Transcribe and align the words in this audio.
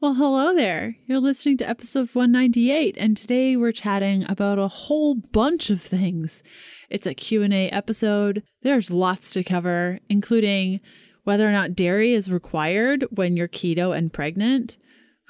Well, 0.00 0.14
hello 0.14 0.54
there. 0.54 0.94
You're 1.06 1.18
listening 1.18 1.56
to 1.56 1.68
episode 1.68 2.10
198 2.12 2.94
and 2.98 3.16
today 3.16 3.56
we're 3.56 3.72
chatting 3.72 4.24
about 4.28 4.56
a 4.56 4.68
whole 4.68 5.16
bunch 5.16 5.70
of 5.70 5.82
things. 5.82 6.44
It's 6.88 7.04
a 7.04 7.14
Q&A 7.14 7.68
episode. 7.70 8.44
There's 8.62 8.92
lots 8.92 9.32
to 9.32 9.42
cover, 9.42 9.98
including 10.08 10.78
whether 11.24 11.48
or 11.48 11.50
not 11.50 11.74
dairy 11.74 12.14
is 12.14 12.30
required 12.30 13.06
when 13.10 13.36
you're 13.36 13.48
keto 13.48 13.96
and 13.96 14.12
pregnant, 14.12 14.78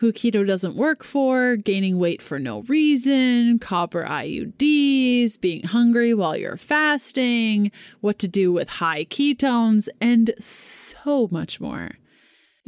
who 0.01 0.13
keto 0.13 0.47
doesn't 0.47 0.77
work 0.77 1.03
for, 1.03 1.57
gaining 1.57 1.99
weight 1.99 2.21
for 2.21 2.39
no 2.39 2.61
reason, 2.65 3.59
copper 3.59 4.05
IUDs, 4.05 5.41
being 5.41 5.63
hungry 5.63 6.13
while 6.13 6.37
you're 6.37 6.59
fasting, 6.59 7.73
what 8.03 8.19
to 8.19 8.29
do 8.29 8.53
with 8.53 8.69
high 8.69 9.07
ketones, 9.07 9.89
and 9.99 10.35
so 10.39 11.27
much 11.31 11.59
more. 11.59 11.93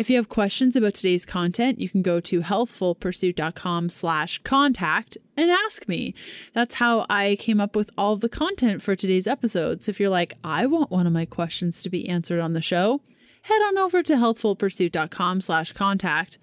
If 0.01 0.09
you 0.09 0.17
have 0.17 0.31
questions 0.31 0.77
about 0.77 0.95
today's 0.95 1.27
content, 1.27 1.79
you 1.79 1.91
can 1.91 2.01
go 2.01 2.21
to 2.21 2.41
healthfulpursuit.com 2.41 3.91
slash 3.91 4.39
contact 4.39 5.19
and 5.37 5.51
ask 5.51 5.87
me. 5.89 6.15
That's 6.55 6.77
how 6.77 7.05
I 7.11 7.37
came 7.39 7.61
up 7.61 7.77
with 7.77 7.91
all 7.99 8.17
the 8.17 8.31
content 8.31 8.81
for 8.81 8.97
today's 8.97 9.27
episode. 9.27 9.85
So 9.85 9.91
if 9.91 10.01
you're 10.01 10.09
like, 10.09 10.39
I 10.43 10.65
want 10.65 10.91
one 10.91 11.07
of 11.07 11.13
my 11.13 11.27
questions 11.27 11.83
to 11.83 11.91
be 11.91 12.09
answered 12.09 12.41
on 12.41 12.55
the 12.55 12.63
show, 12.63 13.03
head 13.43 13.61
on 13.61 13.77
over 13.77 14.03
to 14.05 14.15
healthfulpursuit.com 14.15 15.43
slash 15.43 15.73
contact. 15.73 16.39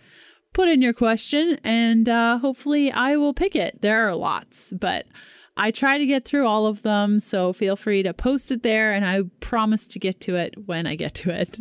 Put 0.54 0.68
in 0.68 0.84
your 0.84 0.94
question 0.94 1.60
and 1.63 2.08
uh, 2.08 2.38
hopefully 2.38 2.91
I 2.91 3.16
will 3.16 3.34
pick 3.34 3.55
it. 3.55 3.82
There 3.82 4.08
are 4.08 4.13
lots, 4.13 4.71
but 4.71 5.08
I 5.58 5.71
try 5.71 5.98
to 5.98 6.05
get 6.05 6.26
through 6.26 6.46
all 6.46 6.68
of 6.68 6.84
them, 6.84 7.20
so 7.20 7.52
feel 7.54 7.76
free 7.76 8.04
to 8.04 8.13
post 8.13 8.52
it 8.52 8.62
there, 8.62 8.94
and 8.94 9.04
I 9.04 9.21
promise 9.40 9.88
to 9.88 9.98
get 9.98 10.21
to 10.21 10.35
it 10.35 10.54
when 10.68 10.85
I 10.85 10.94
get 10.94 11.16
to 11.16 11.32
it. 11.32 11.60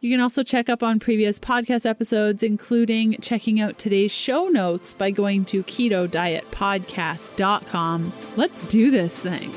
You 0.00 0.10
can 0.10 0.20
also 0.20 0.42
check 0.42 0.68
up 0.68 0.82
on 0.82 0.98
previous 1.00 1.38
podcast 1.38 1.86
episodes, 1.86 2.42
including 2.42 3.16
checking 3.22 3.58
out 3.60 3.78
today's 3.78 4.12
show 4.12 4.48
notes 4.48 4.92
by 4.92 5.10
going 5.10 5.46
to 5.46 5.62
ketodietpodcast.com. 5.62 8.12
Let's 8.36 8.60
do 8.68 8.90
this 8.90 9.18
thing. 9.18 9.50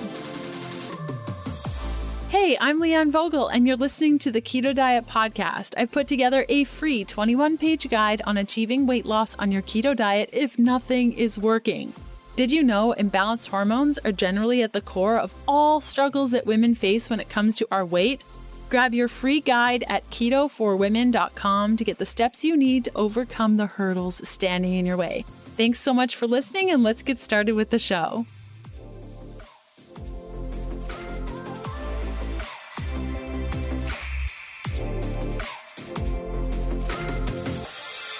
Hey, 2.30 2.58
I'm 2.62 2.80
Leanne 2.80 3.12
Vogel, 3.12 3.50
and 3.50 3.68
you're 3.68 3.76
listening 3.76 4.18
to 4.20 4.32
the 4.32 4.42
Keto 4.42 4.74
Diet 4.74 5.06
Podcast. 5.08 5.74
I've 5.78 5.92
put 5.92 6.08
together 6.08 6.46
a 6.48 6.64
free 6.64 7.04
21 7.04 7.58
page 7.58 7.90
guide 7.90 8.22
on 8.26 8.38
achieving 8.38 8.88
weight 8.88 9.06
loss 9.06 9.36
on 9.36 9.52
your 9.52 9.64
keto 9.64 9.94
diet 9.96 10.30
if 10.32 10.58
nothing 10.58 11.12
is 11.14 11.38
working. 11.38 11.92
Did 12.38 12.54
you 12.54 12.64
know 12.64 12.96
imbalanced 12.98 13.50
hormones 13.50 14.00
are 14.00 14.14
generally 14.14 14.64
at 14.64 14.72
the 14.72 14.80
core 14.80 15.18
of 15.18 15.34
all 15.48 15.82
struggles 15.82 16.32
that 16.32 16.46
women 16.46 16.76
face 16.76 17.10
when 17.10 17.20
it 17.20 17.28
comes 17.30 17.58
to 17.58 17.68
our 17.72 17.86
weight? 17.86 18.24
Grab 18.70 18.94
your 18.94 19.08
free 19.08 19.42
guide 19.42 19.84
at 19.88 20.08
keto4women.com 20.12 21.76
to 21.76 21.84
get 21.84 21.98
the 21.98 22.06
steps 22.06 22.46
you 22.46 22.56
need 22.56 22.86
to 22.86 22.92
overcome 22.96 23.58
the 23.58 23.66
hurdles 23.66 24.28
standing 24.30 24.74
in 24.74 24.86
your 24.86 24.96
way. 24.96 25.26
Thanks 25.28 25.80
so 25.80 25.92
much 25.92 26.16
for 26.16 26.28
listening, 26.28 26.70
and 26.70 26.84
let's 26.84 27.02
get 27.02 27.20
started 27.20 27.54
with 27.54 27.72
the 27.72 27.80
show. 27.80 28.26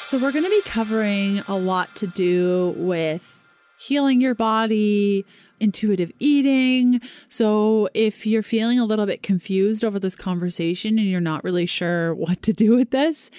So, 0.10 0.18
we're 0.18 0.32
going 0.32 0.46
to 0.46 0.50
be 0.50 0.62
covering 0.66 1.44
a 1.48 1.56
lot 1.56 1.96
to 1.98 2.08
do 2.08 2.74
with 2.76 3.46
healing 3.78 4.20
your 4.20 4.34
body, 4.34 5.28
intuitive 5.60 6.12
eating. 6.20 7.02
So 7.28 7.90
if 7.94 8.26
you're 8.26 8.44
feeling 8.44 8.80
a 8.80 8.86
little 8.86 9.06
bit 9.06 9.24
confused 9.24 9.84
over 9.84 10.00
this 10.00 10.16
conversation 10.16 10.98
and 10.98 11.08
you're 11.08 11.22
not 11.22 11.44
really 11.44 11.66
sure 11.66 12.14
what 12.14 12.42
to 12.44 12.54
do 12.54 12.76
with 12.76 12.92
this, 12.92 13.30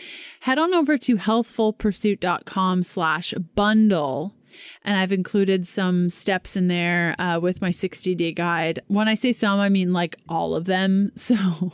head 0.40 0.58
on 0.58 0.74
over 0.74 0.96
to 0.98 1.16
healthfulpursuit.com 1.16 2.82
slash 2.82 3.34
bundle 3.54 4.34
and 4.84 4.96
I've 4.96 5.12
included 5.12 5.66
some 5.66 6.10
steps 6.10 6.56
in 6.56 6.68
there 6.68 7.14
uh, 7.18 7.38
with 7.40 7.60
my 7.60 7.70
60 7.70 8.14
day 8.14 8.32
guide. 8.32 8.80
When 8.88 9.08
I 9.08 9.14
say 9.14 9.32
some, 9.32 9.60
I 9.60 9.68
mean 9.68 9.92
like 9.92 10.16
all 10.28 10.54
of 10.54 10.64
them. 10.64 11.12
So 11.30 11.72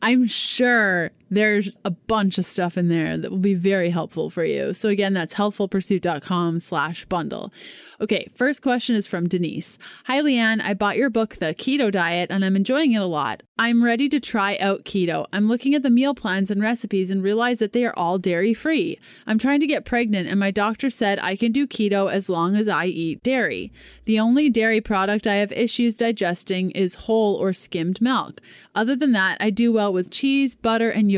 I'm 0.00 0.28
sure 0.28 1.10
there's 1.30 1.76
a 1.84 1.90
bunch 1.90 2.38
of 2.38 2.44
stuff 2.44 2.78
in 2.78 2.88
there 2.88 3.16
that 3.16 3.30
will 3.30 3.38
be 3.38 3.54
very 3.54 3.90
helpful 3.90 4.30
for 4.30 4.44
you. 4.44 4.72
So 4.72 4.88
again, 4.88 5.12
that's 5.12 5.34
healthfulpursuit.com 5.34 6.60
slash 6.60 7.04
bundle. 7.06 7.52
Okay, 8.00 8.28
first 8.34 8.62
question 8.62 8.94
is 8.94 9.06
from 9.06 9.28
Denise. 9.28 9.78
Hi, 10.04 10.20
Leanne. 10.20 10.60
I 10.62 10.74
bought 10.74 10.98
your 10.98 11.10
book, 11.10 11.36
The 11.36 11.54
Keto 11.54 11.90
Diet, 11.90 12.30
and 12.30 12.44
I'm 12.44 12.54
enjoying 12.54 12.92
it 12.92 13.00
a 13.00 13.06
lot. 13.06 13.42
I'm 13.58 13.82
ready 13.82 14.08
to 14.10 14.20
try 14.20 14.58
out 14.58 14.84
keto. 14.84 15.26
I'm 15.32 15.48
looking 15.48 15.74
at 15.74 15.82
the 15.82 15.88
meal 15.88 16.14
plans 16.14 16.50
and 16.50 16.60
recipes 16.60 17.10
and 17.10 17.22
realize 17.22 17.58
that 17.58 17.72
they 17.72 17.86
are 17.86 17.96
all 17.96 18.18
dairy 18.18 18.52
free. 18.52 19.00
I'm 19.26 19.38
trying 19.38 19.60
to 19.60 19.66
get 19.66 19.86
pregnant, 19.86 20.28
and 20.28 20.38
my 20.38 20.50
doctor 20.50 20.90
said 20.90 21.18
I 21.20 21.36
can 21.36 21.52
do 21.52 21.66
keto 21.66 22.12
as 22.12 22.28
long 22.28 22.54
as 22.54 22.68
I 22.68 22.84
eat 22.84 23.22
dairy. 23.22 23.72
The 24.04 24.20
only 24.20 24.50
dairy 24.50 24.82
product 24.82 25.26
I 25.26 25.36
have 25.36 25.52
issues 25.52 25.94
digesting 25.94 26.70
is 26.72 26.94
whole 26.94 27.34
or 27.36 27.54
skimmed 27.54 28.02
milk. 28.02 28.42
Other 28.74 28.94
than 28.94 29.12
that, 29.12 29.38
I 29.40 29.48
do 29.48 29.72
well 29.72 29.90
with 29.90 30.10
cheese, 30.10 30.54
butter, 30.54 30.90
and 30.90 31.10
yogurt. 31.10 31.15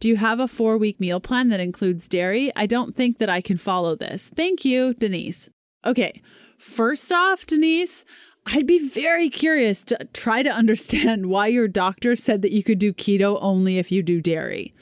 Do 0.00 0.08
you 0.08 0.16
have 0.16 0.40
a 0.40 0.48
four 0.48 0.76
week 0.76 1.00
meal 1.00 1.20
plan 1.20 1.48
that 1.48 1.60
includes 1.60 2.08
dairy? 2.08 2.52
I 2.54 2.66
don't 2.66 2.94
think 2.94 3.18
that 3.18 3.30
I 3.30 3.40
can 3.40 3.58
follow 3.58 3.96
this. 3.96 4.30
Thank 4.34 4.64
you, 4.64 4.94
Denise. 4.94 5.48
Okay, 5.84 6.22
first 6.58 7.10
off, 7.12 7.46
Denise, 7.46 8.04
I'd 8.46 8.66
be 8.66 8.88
very 8.88 9.28
curious 9.28 9.82
to 9.84 10.08
try 10.12 10.42
to 10.42 10.50
understand 10.50 11.26
why 11.26 11.46
your 11.48 11.68
doctor 11.68 12.16
said 12.16 12.42
that 12.42 12.52
you 12.52 12.62
could 12.62 12.78
do 12.78 12.92
keto 12.92 13.38
only 13.40 13.78
if 13.78 13.90
you 13.92 14.02
do 14.02 14.20
dairy. 14.20 14.74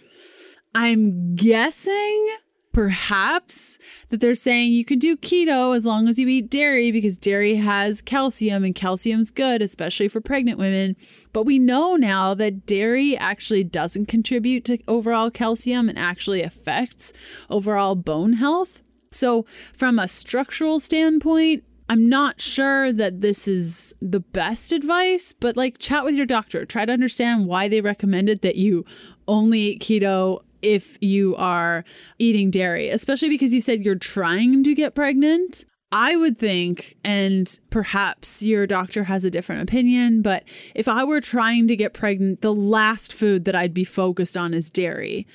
I'm 0.75 1.35
guessing 1.35 2.29
perhaps 2.73 3.79
that 4.11 4.21
they're 4.21 4.35
saying 4.35 4.73
you 4.73 4.85
can 4.85 4.99
do 4.99 5.17
keto 5.17 5.77
as 5.77 5.85
long 5.85 6.09
as 6.09 6.19
you 6.19 6.29
eat 6.29 6.51
dairy 6.51 6.93
because 6.93 7.17
dairy 7.17 7.57
has 7.57 8.01
calcium 8.01 8.65
and 8.65 8.75
calcium's 8.75 9.31
good, 9.31 9.63
especially 9.63 10.09
for 10.09 10.21
pregnant 10.21 10.59
women. 10.59 10.97
But 11.33 11.45
we 11.45 11.59
know 11.59 11.97
now 11.97 12.35
that 12.35 12.67
dairy 12.67 13.17
actually 13.17 13.65
doesn't 13.65 14.07
contribute 14.07 14.65
to 14.67 14.79
overall 14.87 15.31
calcium 15.31 15.89
and 15.89 15.99
actually 15.99 16.43
affects 16.43 17.13
overall 17.49 17.97
bone 17.97 18.35
health. 18.35 18.83
So, 19.13 19.45
from 19.77 19.99
a 19.99 20.07
structural 20.07 20.79
standpoint, 20.79 21.65
I'm 21.89 22.09
not 22.09 22.41
sure 22.41 22.93
that 22.93 23.21
this 23.21 23.49
is 23.49 23.97
the 24.01 24.21
best 24.21 24.71
advice, 24.71 25.33
but 25.33 25.57
like 25.57 25.79
chat 25.79 26.05
with 26.05 26.15
your 26.15 26.27
doctor. 26.27 26.65
Try 26.65 26.85
to 26.85 26.93
understand 26.93 27.49
why 27.49 27.67
they 27.67 27.81
recommended 27.81 28.43
that 28.43 28.55
you 28.55 28.85
only 29.27 29.61
eat 29.61 29.81
keto 29.81 30.43
if 30.63 30.99
you 31.01 31.37
are 31.37 31.85
eating 32.19 32.51
dairy, 32.51 32.89
especially 32.89 33.29
because 33.29 33.55
you 33.55 33.61
said 33.61 33.85
you're 33.85 33.95
trying 33.95 34.65
to 34.65 34.75
get 34.75 34.95
pregnant. 34.95 35.65
I 35.93 36.15
would 36.17 36.39
think, 36.39 36.97
and 37.03 37.59
perhaps 37.71 38.43
your 38.43 38.65
doctor 38.67 39.05
has 39.05 39.25
a 39.25 39.31
different 39.31 39.63
opinion, 39.63 40.23
but 40.23 40.45
if 40.75 40.87
I 40.87 41.03
were 41.03 41.21
trying 41.21 41.67
to 41.67 41.75
get 41.75 41.95
pregnant, 41.95 42.43
the 42.43 42.55
last 42.55 43.13
food 43.13 43.45
that 43.47 43.57
I'd 43.57 43.75
be 43.75 43.83
focused 43.83 44.37
on 44.37 44.55
is 44.55 44.71
dairy. 44.71 45.27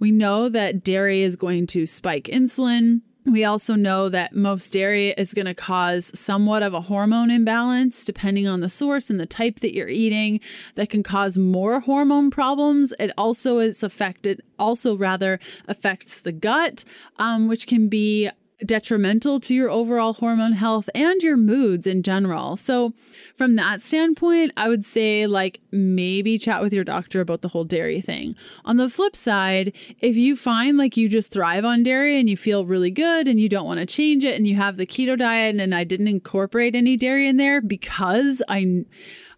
We 0.00 0.10
know 0.10 0.48
that 0.48 0.82
dairy 0.82 1.22
is 1.22 1.36
going 1.36 1.68
to 1.68 1.86
spike 1.86 2.24
insulin. 2.24 3.02
We 3.26 3.44
also 3.44 3.74
know 3.74 4.08
that 4.08 4.34
most 4.34 4.72
dairy 4.72 5.10
is 5.10 5.34
going 5.34 5.46
to 5.46 5.54
cause 5.54 6.10
somewhat 6.18 6.62
of 6.62 6.72
a 6.72 6.80
hormone 6.80 7.30
imbalance 7.30 8.02
depending 8.02 8.48
on 8.48 8.60
the 8.60 8.68
source 8.68 9.10
and 9.10 9.20
the 9.20 9.26
type 9.26 9.60
that 9.60 9.74
you're 9.74 9.88
eating 9.88 10.40
that 10.74 10.88
can 10.88 11.02
cause 11.02 11.36
more 11.36 11.80
hormone 11.80 12.30
problems. 12.30 12.94
It 12.98 13.12
also 13.18 13.58
is 13.58 13.82
affected, 13.82 14.42
also 14.58 14.96
rather 14.96 15.38
affects 15.68 16.20
the 16.20 16.32
gut, 16.32 16.84
um, 17.18 17.46
which 17.46 17.66
can 17.66 17.88
be 17.88 18.30
detrimental 18.64 19.40
to 19.40 19.54
your 19.54 19.70
overall 19.70 20.12
hormone 20.14 20.52
health 20.52 20.88
and 20.94 21.22
your 21.22 21.36
moods 21.36 21.86
in 21.86 22.02
general. 22.02 22.56
So, 22.56 22.92
from 23.36 23.56
that 23.56 23.82
standpoint, 23.82 24.52
I 24.56 24.68
would 24.68 24.84
say 24.84 25.26
like 25.26 25.60
maybe 25.70 26.38
chat 26.38 26.62
with 26.62 26.72
your 26.72 26.84
doctor 26.84 27.20
about 27.20 27.42
the 27.42 27.48
whole 27.48 27.64
dairy 27.64 28.00
thing. 28.00 28.34
On 28.64 28.76
the 28.76 28.90
flip 28.90 29.16
side, 29.16 29.72
if 30.00 30.16
you 30.16 30.36
find 30.36 30.76
like 30.76 30.96
you 30.96 31.08
just 31.08 31.32
thrive 31.32 31.64
on 31.64 31.82
dairy 31.82 32.18
and 32.18 32.28
you 32.28 32.36
feel 32.36 32.66
really 32.66 32.90
good 32.90 33.28
and 33.28 33.40
you 33.40 33.48
don't 33.48 33.66
want 33.66 33.80
to 33.80 33.86
change 33.86 34.24
it 34.24 34.36
and 34.36 34.46
you 34.46 34.56
have 34.56 34.76
the 34.76 34.86
keto 34.86 35.18
diet 35.18 35.56
and 35.58 35.74
I 35.74 35.84
didn't 35.84 36.08
incorporate 36.08 36.74
any 36.74 36.96
dairy 36.96 37.28
in 37.28 37.36
there 37.36 37.60
because 37.60 38.42
I 38.48 38.84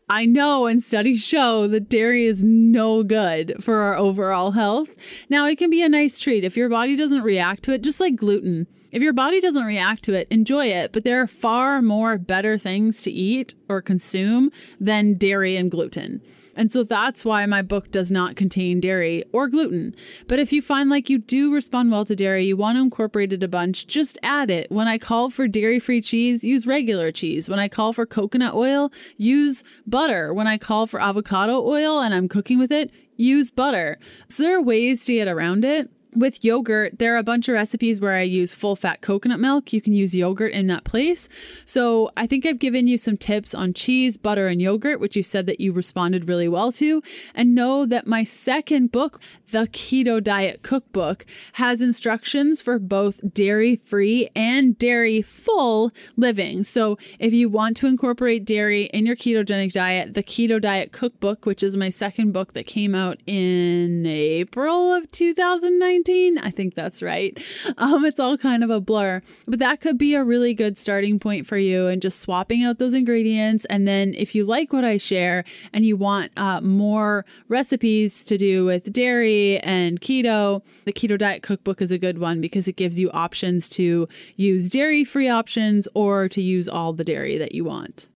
I 0.08 0.26
know 0.26 0.66
and 0.66 0.82
studies 0.82 1.22
show 1.22 1.66
that 1.68 1.88
dairy 1.88 2.26
is 2.26 2.44
no 2.44 3.02
good 3.02 3.54
for 3.60 3.76
our 3.76 3.96
overall 3.96 4.50
health. 4.50 4.90
Now, 5.30 5.46
it 5.46 5.56
can 5.56 5.70
be 5.70 5.80
a 5.80 5.88
nice 5.88 6.20
treat 6.20 6.44
if 6.44 6.56
your 6.56 6.68
body 6.68 6.96
doesn't 6.96 7.22
react 7.22 7.62
to 7.64 7.72
it, 7.72 7.82
just 7.82 8.00
like 8.00 8.16
gluten. 8.16 8.66
If 8.92 9.00
your 9.00 9.14
body 9.14 9.40
doesn't 9.40 9.64
react 9.64 10.02
to 10.04 10.12
it, 10.12 10.28
enjoy 10.30 10.66
it, 10.66 10.92
but 10.92 11.02
there 11.02 11.22
are 11.22 11.26
far 11.26 11.80
more 11.80 12.18
better 12.18 12.58
things 12.58 13.02
to 13.04 13.10
eat 13.10 13.54
or 13.66 13.80
consume 13.80 14.52
than 14.78 15.14
dairy 15.14 15.56
and 15.56 15.70
gluten. 15.70 16.20
And 16.54 16.70
so 16.70 16.84
that's 16.84 17.24
why 17.24 17.46
my 17.46 17.62
book 17.62 17.90
does 17.90 18.10
not 18.10 18.36
contain 18.36 18.80
dairy 18.80 19.24
or 19.32 19.48
gluten. 19.48 19.96
But 20.28 20.40
if 20.40 20.52
you 20.52 20.60
find 20.60 20.90
like 20.90 21.08
you 21.08 21.16
do 21.16 21.54
respond 21.54 21.90
well 21.90 22.04
to 22.04 22.14
dairy, 22.14 22.44
you 22.44 22.54
want 22.54 22.76
to 22.76 22.82
incorporate 22.82 23.32
it 23.32 23.42
a 23.42 23.48
bunch, 23.48 23.86
just 23.86 24.18
add 24.22 24.50
it. 24.50 24.70
When 24.70 24.88
I 24.88 24.98
call 24.98 25.30
for 25.30 25.48
dairy 25.48 25.78
free 25.78 26.02
cheese, 26.02 26.44
use 26.44 26.66
regular 26.66 27.10
cheese. 27.10 27.48
When 27.48 27.58
I 27.58 27.68
call 27.68 27.94
for 27.94 28.04
coconut 28.04 28.52
oil, 28.52 28.92
use 29.16 29.64
butter. 29.86 30.34
When 30.34 30.46
I 30.46 30.58
call 30.58 30.86
for 30.86 31.00
avocado 31.00 31.66
oil 31.66 31.98
and 31.98 32.12
I'm 32.12 32.28
cooking 32.28 32.58
with 32.58 32.70
it, 32.70 32.90
use 33.16 33.50
butter. 33.50 33.98
So 34.28 34.42
there 34.42 34.58
are 34.58 34.62
ways 34.62 35.06
to 35.06 35.14
get 35.14 35.28
around 35.28 35.64
it. 35.64 35.88
With 36.14 36.44
yogurt, 36.44 36.98
there 36.98 37.14
are 37.14 37.18
a 37.18 37.22
bunch 37.22 37.48
of 37.48 37.54
recipes 37.54 38.00
where 38.00 38.12
I 38.12 38.22
use 38.22 38.52
full 38.52 38.76
fat 38.76 39.00
coconut 39.00 39.40
milk. 39.40 39.72
You 39.72 39.80
can 39.80 39.94
use 39.94 40.14
yogurt 40.14 40.52
in 40.52 40.66
that 40.66 40.84
place. 40.84 41.28
So 41.64 42.10
I 42.16 42.26
think 42.26 42.44
I've 42.44 42.58
given 42.58 42.86
you 42.86 42.98
some 42.98 43.16
tips 43.16 43.54
on 43.54 43.72
cheese, 43.72 44.16
butter, 44.16 44.46
and 44.46 44.60
yogurt, 44.60 45.00
which 45.00 45.16
you 45.16 45.22
said 45.22 45.46
that 45.46 45.60
you 45.60 45.72
responded 45.72 46.28
really 46.28 46.48
well 46.48 46.70
to. 46.72 47.02
And 47.34 47.54
know 47.54 47.86
that 47.86 48.06
my 48.06 48.24
second 48.24 48.92
book, 48.92 49.20
The 49.50 49.68
Keto 49.68 50.22
Diet 50.22 50.62
Cookbook, 50.62 51.24
has 51.54 51.80
instructions 51.80 52.60
for 52.60 52.78
both 52.78 53.20
dairy 53.32 53.76
free 53.76 54.28
and 54.36 54.78
dairy 54.78 55.22
full 55.22 55.92
living. 56.16 56.62
So 56.62 56.98
if 57.18 57.32
you 57.32 57.48
want 57.48 57.76
to 57.78 57.86
incorporate 57.86 58.44
dairy 58.44 58.84
in 58.86 59.06
your 59.06 59.16
ketogenic 59.16 59.72
diet, 59.72 60.14
The 60.14 60.22
Keto 60.22 60.60
Diet 60.60 60.92
Cookbook, 60.92 61.46
which 61.46 61.62
is 61.62 61.76
my 61.76 61.88
second 61.88 62.32
book 62.32 62.52
that 62.52 62.66
came 62.66 62.94
out 62.94 63.20
in 63.26 64.04
April 64.04 64.92
of 64.92 65.10
2019 65.10 66.01
I 66.38 66.50
think 66.50 66.74
that's 66.74 67.02
right. 67.02 67.38
Um, 67.78 68.04
it's 68.04 68.20
all 68.20 68.36
kind 68.36 68.64
of 68.64 68.70
a 68.70 68.80
blur, 68.80 69.22
but 69.46 69.58
that 69.58 69.80
could 69.80 69.98
be 69.98 70.14
a 70.14 70.24
really 70.24 70.54
good 70.54 70.76
starting 70.76 71.18
point 71.18 71.46
for 71.46 71.56
you 71.56 71.86
and 71.86 72.02
just 72.02 72.20
swapping 72.20 72.62
out 72.62 72.78
those 72.78 72.94
ingredients. 72.94 73.64
And 73.66 73.86
then 73.86 74.14
if 74.14 74.34
you 74.34 74.44
like 74.44 74.72
what 74.72 74.84
I 74.84 74.96
share 74.96 75.44
and 75.72 75.84
you 75.84 75.96
want 75.96 76.32
uh, 76.36 76.60
more 76.60 77.24
recipes 77.48 78.24
to 78.24 78.36
do 78.36 78.64
with 78.64 78.92
dairy 78.92 79.58
and 79.60 80.00
keto, 80.00 80.62
the 80.84 80.92
Keto 80.92 81.18
Diet 81.18 81.42
Cookbook 81.42 81.80
is 81.80 81.92
a 81.92 81.98
good 81.98 82.18
one 82.18 82.40
because 82.40 82.68
it 82.68 82.76
gives 82.76 82.98
you 82.98 83.10
options 83.12 83.68
to 83.70 84.08
use 84.36 84.68
dairy 84.68 85.04
free 85.04 85.28
options 85.28 85.88
or 85.94 86.28
to 86.28 86.42
use 86.42 86.68
all 86.68 86.92
the 86.92 87.04
dairy 87.04 87.38
that 87.38 87.54
you 87.54 87.64
want. 87.64 88.08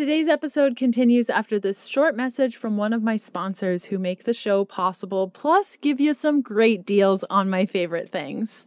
Today's 0.00 0.28
episode 0.28 0.76
continues 0.76 1.28
after 1.28 1.58
this 1.58 1.84
short 1.84 2.16
message 2.16 2.56
from 2.56 2.78
one 2.78 2.94
of 2.94 3.02
my 3.02 3.16
sponsors 3.16 3.84
who 3.84 3.98
make 3.98 4.24
the 4.24 4.32
show 4.32 4.64
possible, 4.64 5.28
plus 5.28 5.76
give 5.76 6.00
you 6.00 6.14
some 6.14 6.40
great 6.40 6.86
deals 6.86 7.22
on 7.24 7.50
my 7.50 7.66
favorite 7.66 8.08
things. 8.08 8.66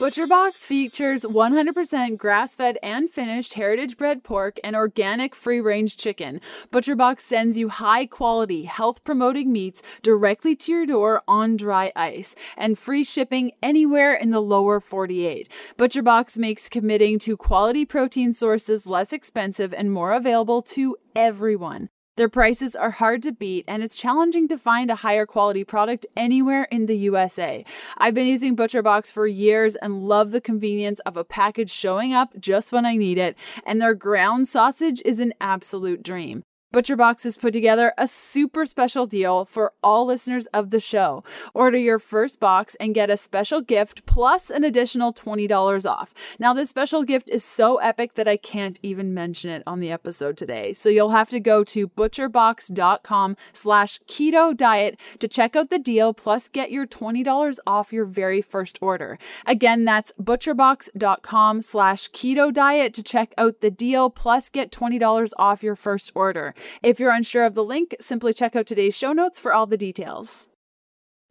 ButcherBox 0.00 0.66
features 0.66 1.22
100% 1.22 2.16
grass 2.16 2.56
fed 2.56 2.78
and 2.82 3.08
finished 3.08 3.54
heritage 3.54 3.96
bred 3.96 4.24
pork 4.24 4.58
and 4.64 4.74
organic 4.74 5.36
free 5.36 5.60
range 5.60 5.96
chicken. 5.96 6.40
ButcherBox 6.72 7.20
sends 7.20 7.56
you 7.56 7.68
high 7.68 8.06
quality, 8.06 8.64
health 8.64 9.04
promoting 9.04 9.52
meats 9.52 9.82
directly 10.02 10.56
to 10.56 10.72
your 10.72 10.84
door 10.84 11.22
on 11.28 11.56
dry 11.56 11.92
ice 11.94 12.34
and 12.56 12.76
free 12.76 13.04
shipping 13.04 13.52
anywhere 13.62 14.12
in 14.12 14.30
the 14.30 14.42
lower 14.42 14.80
48. 14.80 15.48
ButcherBox 15.78 16.36
makes 16.38 16.68
committing 16.68 17.20
to 17.20 17.36
quality 17.36 17.84
protein 17.84 18.32
sources 18.32 18.86
less 18.86 19.12
expensive 19.12 19.72
and 19.72 19.92
more 19.92 20.12
available 20.12 20.60
to 20.60 20.96
everyone. 21.14 21.88
Their 22.16 22.28
prices 22.28 22.76
are 22.76 22.92
hard 22.92 23.24
to 23.24 23.32
beat, 23.32 23.64
and 23.66 23.82
it's 23.82 23.96
challenging 23.96 24.46
to 24.46 24.56
find 24.56 24.88
a 24.88 24.94
higher 24.94 25.26
quality 25.26 25.64
product 25.64 26.06
anywhere 26.16 26.68
in 26.70 26.86
the 26.86 26.96
USA. 26.98 27.64
I've 27.98 28.14
been 28.14 28.28
using 28.28 28.54
ButcherBox 28.54 29.10
for 29.10 29.26
years 29.26 29.74
and 29.74 30.06
love 30.06 30.30
the 30.30 30.40
convenience 30.40 31.00
of 31.00 31.16
a 31.16 31.24
package 31.24 31.70
showing 31.70 32.14
up 32.14 32.38
just 32.38 32.70
when 32.70 32.86
I 32.86 32.96
need 32.96 33.18
it, 33.18 33.36
and 33.66 33.82
their 33.82 33.94
ground 33.94 34.46
sausage 34.46 35.02
is 35.04 35.18
an 35.18 35.34
absolute 35.40 36.04
dream. 36.04 36.44
ButcherBox 36.74 37.22
has 37.22 37.36
put 37.36 37.52
together 37.52 37.92
a 37.96 38.08
super 38.08 38.66
special 38.66 39.06
deal 39.06 39.44
for 39.44 39.72
all 39.80 40.06
listeners 40.06 40.46
of 40.46 40.70
the 40.70 40.80
show. 40.80 41.22
Order 41.54 41.78
your 41.78 42.00
first 42.00 42.40
box 42.40 42.74
and 42.80 42.96
get 42.96 43.10
a 43.10 43.16
special 43.16 43.60
gift 43.60 44.04
plus 44.06 44.50
an 44.50 44.64
additional 44.64 45.12
$20 45.12 45.88
off. 45.88 46.12
Now, 46.36 46.52
this 46.52 46.70
special 46.70 47.04
gift 47.04 47.30
is 47.30 47.44
so 47.44 47.76
epic 47.76 48.14
that 48.14 48.26
I 48.26 48.36
can't 48.36 48.80
even 48.82 49.14
mention 49.14 49.50
it 49.50 49.62
on 49.68 49.78
the 49.78 49.92
episode 49.92 50.36
today. 50.36 50.72
So 50.72 50.88
you'll 50.88 51.10
have 51.10 51.30
to 51.30 51.38
go 51.38 51.62
to 51.62 51.86
butcherbox.com 51.86 53.36
slash 53.52 54.00
keto 54.08 54.56
diet 54.56 54.98
to 55.20 55.28
check 55.28 55.54
out 55.54 55.70
the 55.70 55.78
deal 55.78 56.12
plus 56.12 56.48
get 56.48 56.72
your 56.72 56.88
$20 56.88 57.58
off 57.68 57.92
your 57.92 58.04
very 58.04 58.42
first 58.42 58.80
order. 58.82 59.16
Again, 59.46 59.84
that's 59.84 60.10
butcherbox.com 60.20 61.60
slash 61.62 62.10
keto 62.10 62.52
diet 62.52 62.94
to 62.94 63.02
check 63.04 63.32
out 63.38 63.60
the 63.60 63.70
deal 63.70 64.10
plus 64.10 64.48
get 64.48 64.72
$20 64.72 65.30
off 65.38 65.62
your 65.62 65.76
first 65.76 66.10
order. 66.16 66.52
If 66.82 67.00
you're 67.00 67.12
unsure 67.12 67.44
of 67.44 67.54
the 67.54 67.64
link, 67.64 67.94
simply 68.00 68.32
check 68.32 68.56
out 68.56 68.66
today's 68.66 68.96
show 68.96 69.12
notes 69.12 69.38
for 69.38 69.52
all 69.52 69.66
the 69.66 69.76
details. 69.76 70.48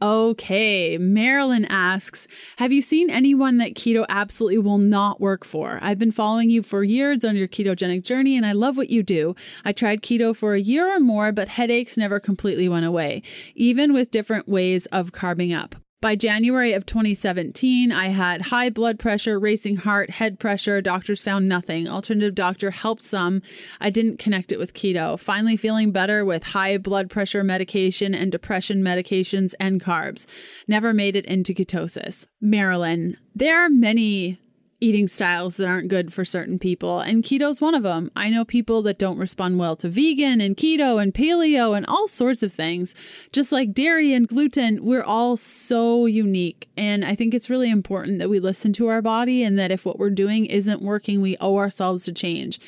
Okay, 0.04 0.98
Marilyn 0.98 1.64
asks 1.64 2.28
Have 2.58 2.74
you 2.74 2.82
seen 2.82 3.10
anyone 3.10 3.58
that 3.60 3.74
keto 3.74 4.06
absolutely 4.10 4.58
will 4.58 4.78
not 4.78 5.22
work 5.22 5.46
for? 5.46 5.80
I've 5.82 5.98
been 5.98 6.12
following 6.12 6.50
you 6.50 6.62
for 6.62 6.84
years 6.84 7.24
on 7.24 7.38
your 7.38 7.48
ketogenic 7.48 8.04
journey 8.04 8.36
and 8.36 8.46
I 8.46 8.52
love 8.52 8.76
what 8.76 8.90
you 8.90 9.02
do. 9.02 9.34
I 9.64 9.72
tried 9.72 10.02
keto 10.02 10.36
for 10.36 10.56
a 10.56 10.60
year 10.60 10.94
or 10.94 11.00
more, 11.00 11.32
but 11.32 11.48
headaches 11.48 11.96
never 11.96 12.20
completely 12.20 12.68
went 12.68 12.86
away, 12.86 13.22
even 13.56 13.94
with 13.94 14.12
different 14.12 14.50
ways 14.50 14.88
of 14.88 15.14
carbing 15.14 15.54
up. 15.54 15.76
By 16.04 16.18
January 16.18 16.74
of 16.74 16.86
2017, 16.86 17.90
I 17.94 18.10
had 18.10 18.42
high 18.42 18.70
blood 18.70 19.00
pressure, 19.00 19.40
racing 19.40 19.78
heart, 19.78 20.10
head 20.10 20.38
pressure. 20.38 20.82
Doctors 20.82 21.22
found 21.22 21.48
nothing. 21.48 21.88
Alternative 21.88 22.36
doctor 22.36 22.72
helped 22.72 23.06
some. 23.06 23.42
I 23.80 23.90
didn't 23.90 24.20
connect 24.20 24.52
it 24.52 24.60
with 24.60 24.74
keto. 24.74 25.18
Finally, 25.18 25.56
feeling 25.56 25.94
better 25.94 26.26
with 26.26 26.44
high 26.44 26.78
blood 26.78 27.10
pressure 27.10 27.42
medication 27.42 28.14
and 28.14 28.34
depression 28.34 28.84
medications 28.84 29.54
and 29.62 29.82
carbs. 29.82 30.26
Never 30.68 30.94
made 30.94 31.16
it 31.16 31.26
into 31.26 31.54
ketosis. 31.54 32.28
Marilyn, 32.42 33.16
there 33.34 33.62
are 33.62 33.70
many 33.70 34.42
eating 34.84 35.08
styles 35.08 35.56
that 35.56 35.66
aren't 35.66 35.88
good 35.88 36.12
for 36.12 36.26
certain 36.26 36.60
people, 36.60 37.00
and 37.00 37.24
keto's 37.24 37.62
one 37.62 37.74
of 37.74 37.84
them. 37.84 38.12
I 38.18 38.30
know 38.30 38.44
people 38.44 38.82
that 38.82 39.00
don't 39.00 39.18
respond 39.18 39.58
well 39.58 39.78
to 39.78 39.88
vegan 39.88 40.42
and 40.42 40.58
keto 40.58 41.02
and 41.02 41.14
paleo 41.14 41.76
and 41.76 41.86
all 41.86 42.06
sorts 42.10 42.44
of 42.44 42.52
things. 42.52 42.94
Just 43.32 43.54
like 43.54 43.74
dairy 43.74 44.12
and 44.12 44.28
gluten, 44.28 44.84
we're 44.84 45.02
all 45.02 45.38
so 45.38 46.06
unique. 46.06 46.68
And 46.76 47.06
I 47.06 47.16
think 47.16 47.34
it's 47.34 47.50
really 47.50 47.70
important 47.70 48.20
that 48.20 48.30
we 48.30 48.42
listen 48.42 48.74
to 48.74 48.88
our 48.88 49.02
body 49.02 49.42
and 49.42 49.58
that 49.58 49.72
if 49.72 49.86
what 49.86 50.00
we're 50.00 50.10
doing 50.10 50.48
isn't 50.48 50.82
working, 50.82 51.22
we 51.22 51.38
owe 51.40 51.56
ourselves 51.56 52.04
to 52.04 52.12
change. 52.12 52.60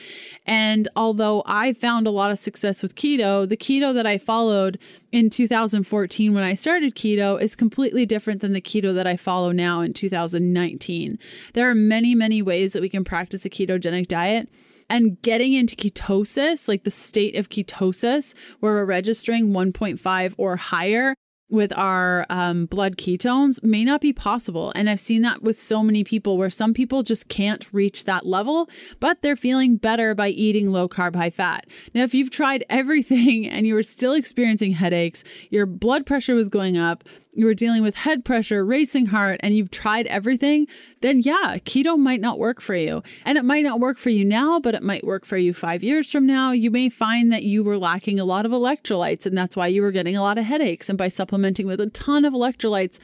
And 0.46 0.88
although 0.96 1.44
I 1.46 1.74
found 1.74 2.08
a 2.08 2.12
lot 2.12 2.32
of 2.32 2.40
success 2.40 2.82
with 2.82 2.96
keto, 2.96 3.48
the 3.50 3.58
keto 3.58 3.94
that 3.94 4.08
I 4.08 4.20
followed 4.20 4.80
in 5.12 5.30
2014 5.30 6.34
when 6.34 6.44
I 6.44 6.54
started 6.54 6.94
keto 6.94 7.42
is 7.42 7.56
completely 7.56 8.06
different 8.06 8.42
than 8.42 8.52
the 8.52 8.62
keto 8.62 8.94
that 8.94 9.08
I 9.08 9.18
follow 9.18 9.52
now 9.52 9.82
in 9.82 9.94
2019. 9.94 11.18
There 11.54 11.70
are 11.70 11.76
many 11.76 12.05
many, 12.06 12.16
many 12.16 12.42
ways 12.44 12.74
that 12.74 12.84
we 12.84 12.90
can 12.90 13.04
practice 13.04 13.46
a 13.46 13.50
ketogenic 13.50 14.08
diet. 14.08 14.48
And 14.88 15.20
getting 15.24 15.54
into 15.54 15.76
ketosis, 15.76 16.68
like 16.68 16.84
the 16.84 16.92
state 16.92 17.36
of 17.36 17.50
ketosis, 17.50 18.36
where 18.60 18.74
we're 18.74 18.86
registering 18.86 19.50
1.5 19.50 20.36
or 20.38 20.56
higher 20.58 21.16
with 21.50 21.76
our 21.76 22.26
um, 22.30 22.68
blood 22.68 22.98
ketones 22.98 23.64
may 23.64 23.84
not 23.84 24.02
be 24.02 24.14
possible. 24.14 24.72
And 24.76 24.88
I've 24.88 25.00
seen 25.00 25.24
that 25.24 25.42
with 25.42 25.60
so 25.60 25.82
many 25.82 26.04
people 26.04 26.38
where 26.38 26.52
some 26.52 26.74
people 26.74 27.02
just 27.02 27.28
can't 27.28 27.68
reach 27.74 28.06
that 28.06 28.28
level, 28.28 28.70
but 29.00 29.22
they're 29.22 29.36
feeling 29.36 29.78
better 29.78 30.14
by 30.14 30.30
eating 30.30 30.72
low 30.72 30.88
carb, 30.88 31.16
high 31.16 31.32
fat. 31.32 31.66
Now, 31.96 32.04
if 32.04 32.14
you've 32.14 32.30
tried 32.30 32.66
everything 32.70 33.48
and 33.48 33.66
you 33.66 33.74
were 33.74 33.84
still 33.84 34.14
experiencing 34.14 34.74
headaches, 34.74 35.24
your 35.50 35.66
blood 35.66 36.06
pressure 36.06 36.36
was 36.36 36.50
going 36.50 36.78
up, 36.78 37.04
you 37.36 37.46
were 37.46 37.54
dealing 37.54 37.84
with 37.84 37.96
head 37.96 38.24
pressure, 38.24 38.66
racing 38.66 39.08
heart, 39.08 39.40
and 39.42 39.56
you've 39.56 39.72
tried 39.72 40.08
everything, 40.08 40.68
then 41.02 41.20
yeah, 41.20 41.58
keto 41.66 41.98
might 41.98 42.22
not 42.22 42.40
work 42.40 42.62
for 42.62 42.76
you. 42.76 43.04
And 43.26 43.38
it 43.38 43.46
might 43.46 43.64
not 43.64 43.80
work 43.80 43.98
for 43.98 44.10
you 44.10 44.24
now, 44.24 44.60
but 44.60 44.74
it 44.74 44.82
might 44.82 45.04
work 45.04 45.26
for 45.26 45.38
you 45.38 45.54
five 45.54 45.84
years 45.84 46.10
from 46.10 46.26
now. 46.26 46.52
You 46.52 46.72
may 46.72 46.90
find 46.90 47.32
that 47.32 47.44
you 47.44 47.64
were 47.64 47.78
lacking 47.78 48.20
a 48.20 48.26
lot 48.26 48.46
of 48.46 48.52
electrolytes, 48.52 49.26
and 49.26 49.38
that's 49.38 49.56
why 49.56 49.68
you 49.68 49.82
were 49.82 49.92
getting 49.92 50.16
a 50.16 50.22
lot 50.22 50.38
of 50.38 50.46
headaches. 50.46 50.90
And 50.90 50.98
by 50.98 51.10
supplementing 51.10 51.68
with 51.68 51.82
a 51.82 51.88
ton 51.88 52.26
of 52.26 52.34
electrolytes, 52.34 53.00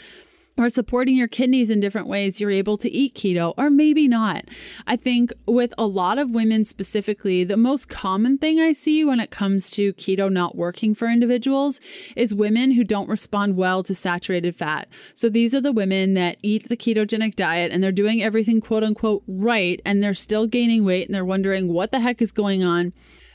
or 0.57 0.69
supporting 0.69 1.15
your 1.15 1.27
kidneys 1.27 1.69
in 1.69 1.79
different 1.79 2.07
ways, 2.07 2.39
you're 2.39 2.51
able 2.51 2.77
to 2.77 2.91
eat 2.91 3.15
keto, 3.15 3.53
or 3.57 3.69
maybe 3.69 4.07
not. 4.07 4.45
I 4.85 4.95
think 4.95 5.33
with 5.45 5.73
a 5.77 5.85
lot 5.85 6.17
of 6.17 6.31
women 6.31 6.65
specifically, 6.65 7.43
the 7.43 7.57
most 7.57 7.89
common 7.89 8.37
thing 8.37 8.59
I 8.59 8.71
see 8.73 9.03
when 9.03 9.19
it 9.19 9.31
comes 9.31 9.69
to 9.71 9.93
keto 9.93 10.31
not 10.31 10.55
working 10.55 10.93
for 10.93 11.07
individuals 11.07 11.79
is 12.15 12.33
women 12.33 12.71
who 12.71 12.83
don't 12.83 13.09
respond 13.09 13.55
well 13.55 13.83
to 13.83 13.95
saturated 13.95 14.55
fat. 14.55 14.87
So 15.13 15.29
these 15.29 15.53
are 15.53 15.61
the 15.61 15.71
women 15.71 16.13
that 16.15 16.37
eat 16.41 16.69
the 16.69 16.77
ketogenic 16.77 17.35
diet 17.35 17.71
and 17.71 17.83
they're 17.83 17.91
doing 17.91 18.21
everything 18.21 18.61
quote 18.61 18.83
unquote 18.83 19.23
right, 19.27 19.81
and 19.85 20.03
they're 20.03 20.13
still 20.13 20.47
gaining 20.47 20.83
weight 20.83 21.07
and 21.07 21.15
they're 21.15 21.25
wondering 21.25 21.73
what 21.73 21.91
the 21.91 21.99
heck 21.99 22.21
is 22.21 22.31
going 22.31 22.63
on. 22.63 22.93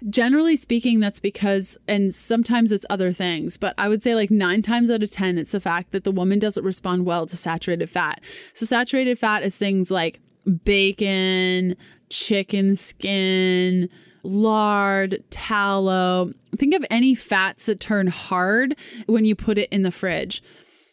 Generally 0.08 0.56
speaking, 0.56 1.00
that's 1.00 1.18
because, 1.18 1.76
and 1.88 2.14
sometimes 2.14 2.70
it's 2.70 2.86
other 2.88 3.12
things, 3.12 3.56
but 3.56 3.74
I 3.76 3.88
would 3.88 4.02
say 4.02 4.14
like 4.14 4.30
nine 4.30 4.62
times 4.62 4.88
out 4.90 5.02
of 5.02 5.10
10, 5.10 5.36
it's 5.38 5.52
the 5.52 5.60
fact 5.60 5.90
that 5.90 6.04
the 6.04 6.12
woman 6.12 6.38
doesn't 6.38 6.62
respond 6.62 7.06
well 7.06 7.26
to 7.26 7.36
saturated 7.36 7.90
fat. 7.90 8.20
So, 8.52 8.66
saturated 8.66 9.18
fat 9.18 9.42
is 9.42 9.56
things 9.56 9.90
like 9.90 10.20
bacon, 10.64 11.76
chicken 12.08 12.76
skin, 12.76 13.88
lard, 14.22 15.22
tallow. 15.30 16.32
Think 16.56 16.74
of 16.74 16.84
any 16.90 17.14
fats 17.14 17.66
that 17.66 17.80
turn 17.80 18.06
hard 18.06 18.76
when 19.06 19.24
you 19.24 19.34
put 19.34 19.58
it 19.58 19.68
in 19.70 19.82
the 19.82 19.90
fridge. 19.90 20.42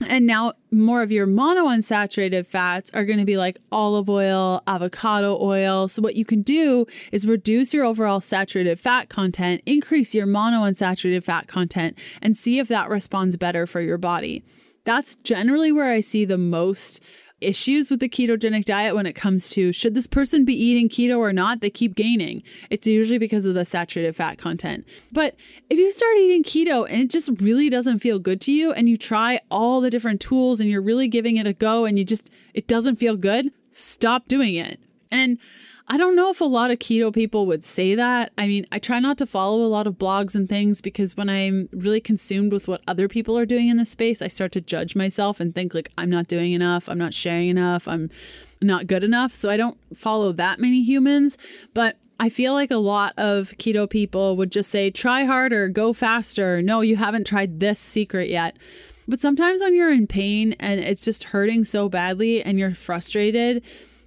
And 0.08 0.26
now 0.26 0.54
more 0.72 1.02
of 1.02 1.12
your 1.12 1.28
monounsaturated 1.28 2.46
fats 2.46 2.92
are 2.94 3.06
going 3.06 3.20
to 3.20 3.26
be 3.26 3.38
like 3.38 3.60
olive 3.72 4.10
oil, 4.10 4.62
avocado 4.68 5.38
oil. 5.42 5.88
So 5.88 6.02
what 6.02 6.16
you 6.16 6.26
can 6.26 6.42
do 6.42 6.86
is 7.12 7.26
reduce 7.26 7.74
your 7.74 7.86
overall 7.86 8.20
saturated 8.20 8.80
fat 8.80 9.10
content, 9.10 9.62
increase 9.66 10.14
your 10.14 10.28
monounsaturated 10.28 11.24
fat 11.24 11.48
content 11.48 11.98
and 12.22 12.36
see 12.36 12.60
if 12.60 12.68
that 12.68 12.90
responds 12.90 13.38
better 13.38 13.66
for 13.66 13.82
your 13.82 13.98
body. 13.98 14.44
That's 14.84 15.16
generally 15.16 15.72
where 15.72 15.92
I 15.92 16.02
see 16.02 16.26
the 16.26 16.38
most 16.38 17.02
issues 17.44 17.90
with 17.90 18.00
the 18.00 18.10
ketogenic 18.10 18.66
diet 18.66 18.96
when 18.96 19.06
it 19.06 19.14
comes 19.14 19.50
to 19.50 19.72
should 19.72 19.94
this 19.94 20.08
person 20.08 20.46
be 20.46 20.54
eating 20.54 20.90
keto 20.90 21.18
or 21.18 21.34
not, 21.34 21.62
they 21.62 21.70
keep 21.70 21.96
gaining. 21.96 22.44
It's 22.70 22.88
usually 22.88 23.18
because 23.18 23.46
of 23.46 23.54
the 23.54 23.66
saturated 23.66 24.16
fat 24.16 24.38
content. 24.38 24.86
But 25.12 25.36
if 25.70 25.78
you 25.78 25.92
start 25.92 26.18
eating 26.18 26.44
keto 26.44 26.90
and 26.90 27.02
it 27.02 27.10
just 27.10 27.30
really 27.42 27.70
doesn't 27.70 28.00
feel 28.00 28.20
good 28.20 28.42
to 28.42 28.52
you 28.52 28.72
and 28.72 28.90
you 28.90 28.98
try 28.98 29.40
all 29.52 29.82
the 29.82 29.90
different 29.90 30.22
tools 30.22 30.60
and 30.60 30.70
you're 30.70 30.82
really 30.82 31.08
giving 31.08 31.38
it 31.38 31.48
a 31.48 31.54
go 31.54 31.86
and 31.86 31.98
you 31.98 32.06
just 32.06 32.30
it 32.54 32.68
doesn't 32.68 32.98
feel 32.98 33.16
good, 33.16 33.52
stop 33.72 34.28
doing 34.28 34.56
it. 34.56 34.80
And 35.12 35.38
I 35.88 35.98
don't 35.98 36.16
know 36.16 36.30
if 36.30 36.40
a 36.40 36.46
lot 36.46 36.72
of 36.72 36.80
keto 36.80 37.14
people 37.14 37.46
would 37.48 37.64
say 37.64 37.94
that. 37.96 38.32
I 38.38 38.48
mean, 38.48 38.66
I 38.72 38.80
try 38.80 39.00
not 39.00 39.18
to 39.18 39.26
follow 39.26 39.64
a 39.64 39.68
lot 39.68 39.86
of 39.86 39.96
blogs 39.96 40.34
and 40.34 40.48
things 40.48 40.80
because 40.80 41.18
when 41.18 41.30
I'm 41.30 41.68
really 41.74 42.00
consumed 42.00 42.54
with 42.54 42.70
what 42.70 42.82
other 42.88 43.10
people 43.10 43.38
are 43.38 43.46
doing 43.46 43.68
in 43.68 43.78
this 43.78 43.90
space, 43.90 44.22
I 44.22 44.30
start 44.30 44.54
to 44.54 44.62
judge 44.62 44.96
myself 44.96 45.42
and 45.42 45.54
think 45.54 45.74
like 45.74 45.92
I'm 45.98 46.10
not 46.10 46.28
doing 46.28 46.54
enough, 46.54 46.88
I'm 46.88 46.98
not 46.98 47.14
sharing 47.14 47.50
enough, 47.50 47.88
I'm 47.88 48.10
not 48.62 48.88
good 48.88 49.04
enough. 49.04 49.34
So 49.34 49.50
I 49.50 49.58
don't 49.58 49.78
follow 49.94 50.32
that 50.32 50.60
many 50.60 50.82
humans, 50.84 51.38
but 51.74 51.98
I 52.20 52.30
feel 52.30 52.54
like 52.54 52.72
a 52.72 52.78
lot 52.78 53.14
of 53.18 53.52
keto 53.58 53.90
people 53.90 54.38
would 54.38 54.52
just 54.52 54.70
say, 54.70 54.90
try 54.90 55.26
harder, 55.26 55.68
go 55.68 55.92
faster. 55.92 56.62
No, 56.62 56.80
you 56.80 56.96
haven't 56.96 57.28
tried 57.28 57.60
this 57.60 57.80
secret 57.80 58.30
yet. 58.30 58.56
But 59.06 59.20
sometimes 59.20 59.60
when 59.60 59.76
you're 59.76 59.92
in 59.92 60.08
pain 60.08 60.56
and 60.60 60.80
it's 60.80 61.04
just 61.04 61.26
hurting 61.26 61.66
so 61.66 61.90
badly 61.90 62.42
and 62.42 62.58
you're 62.58 62.74
frustrated, 62.74 63.62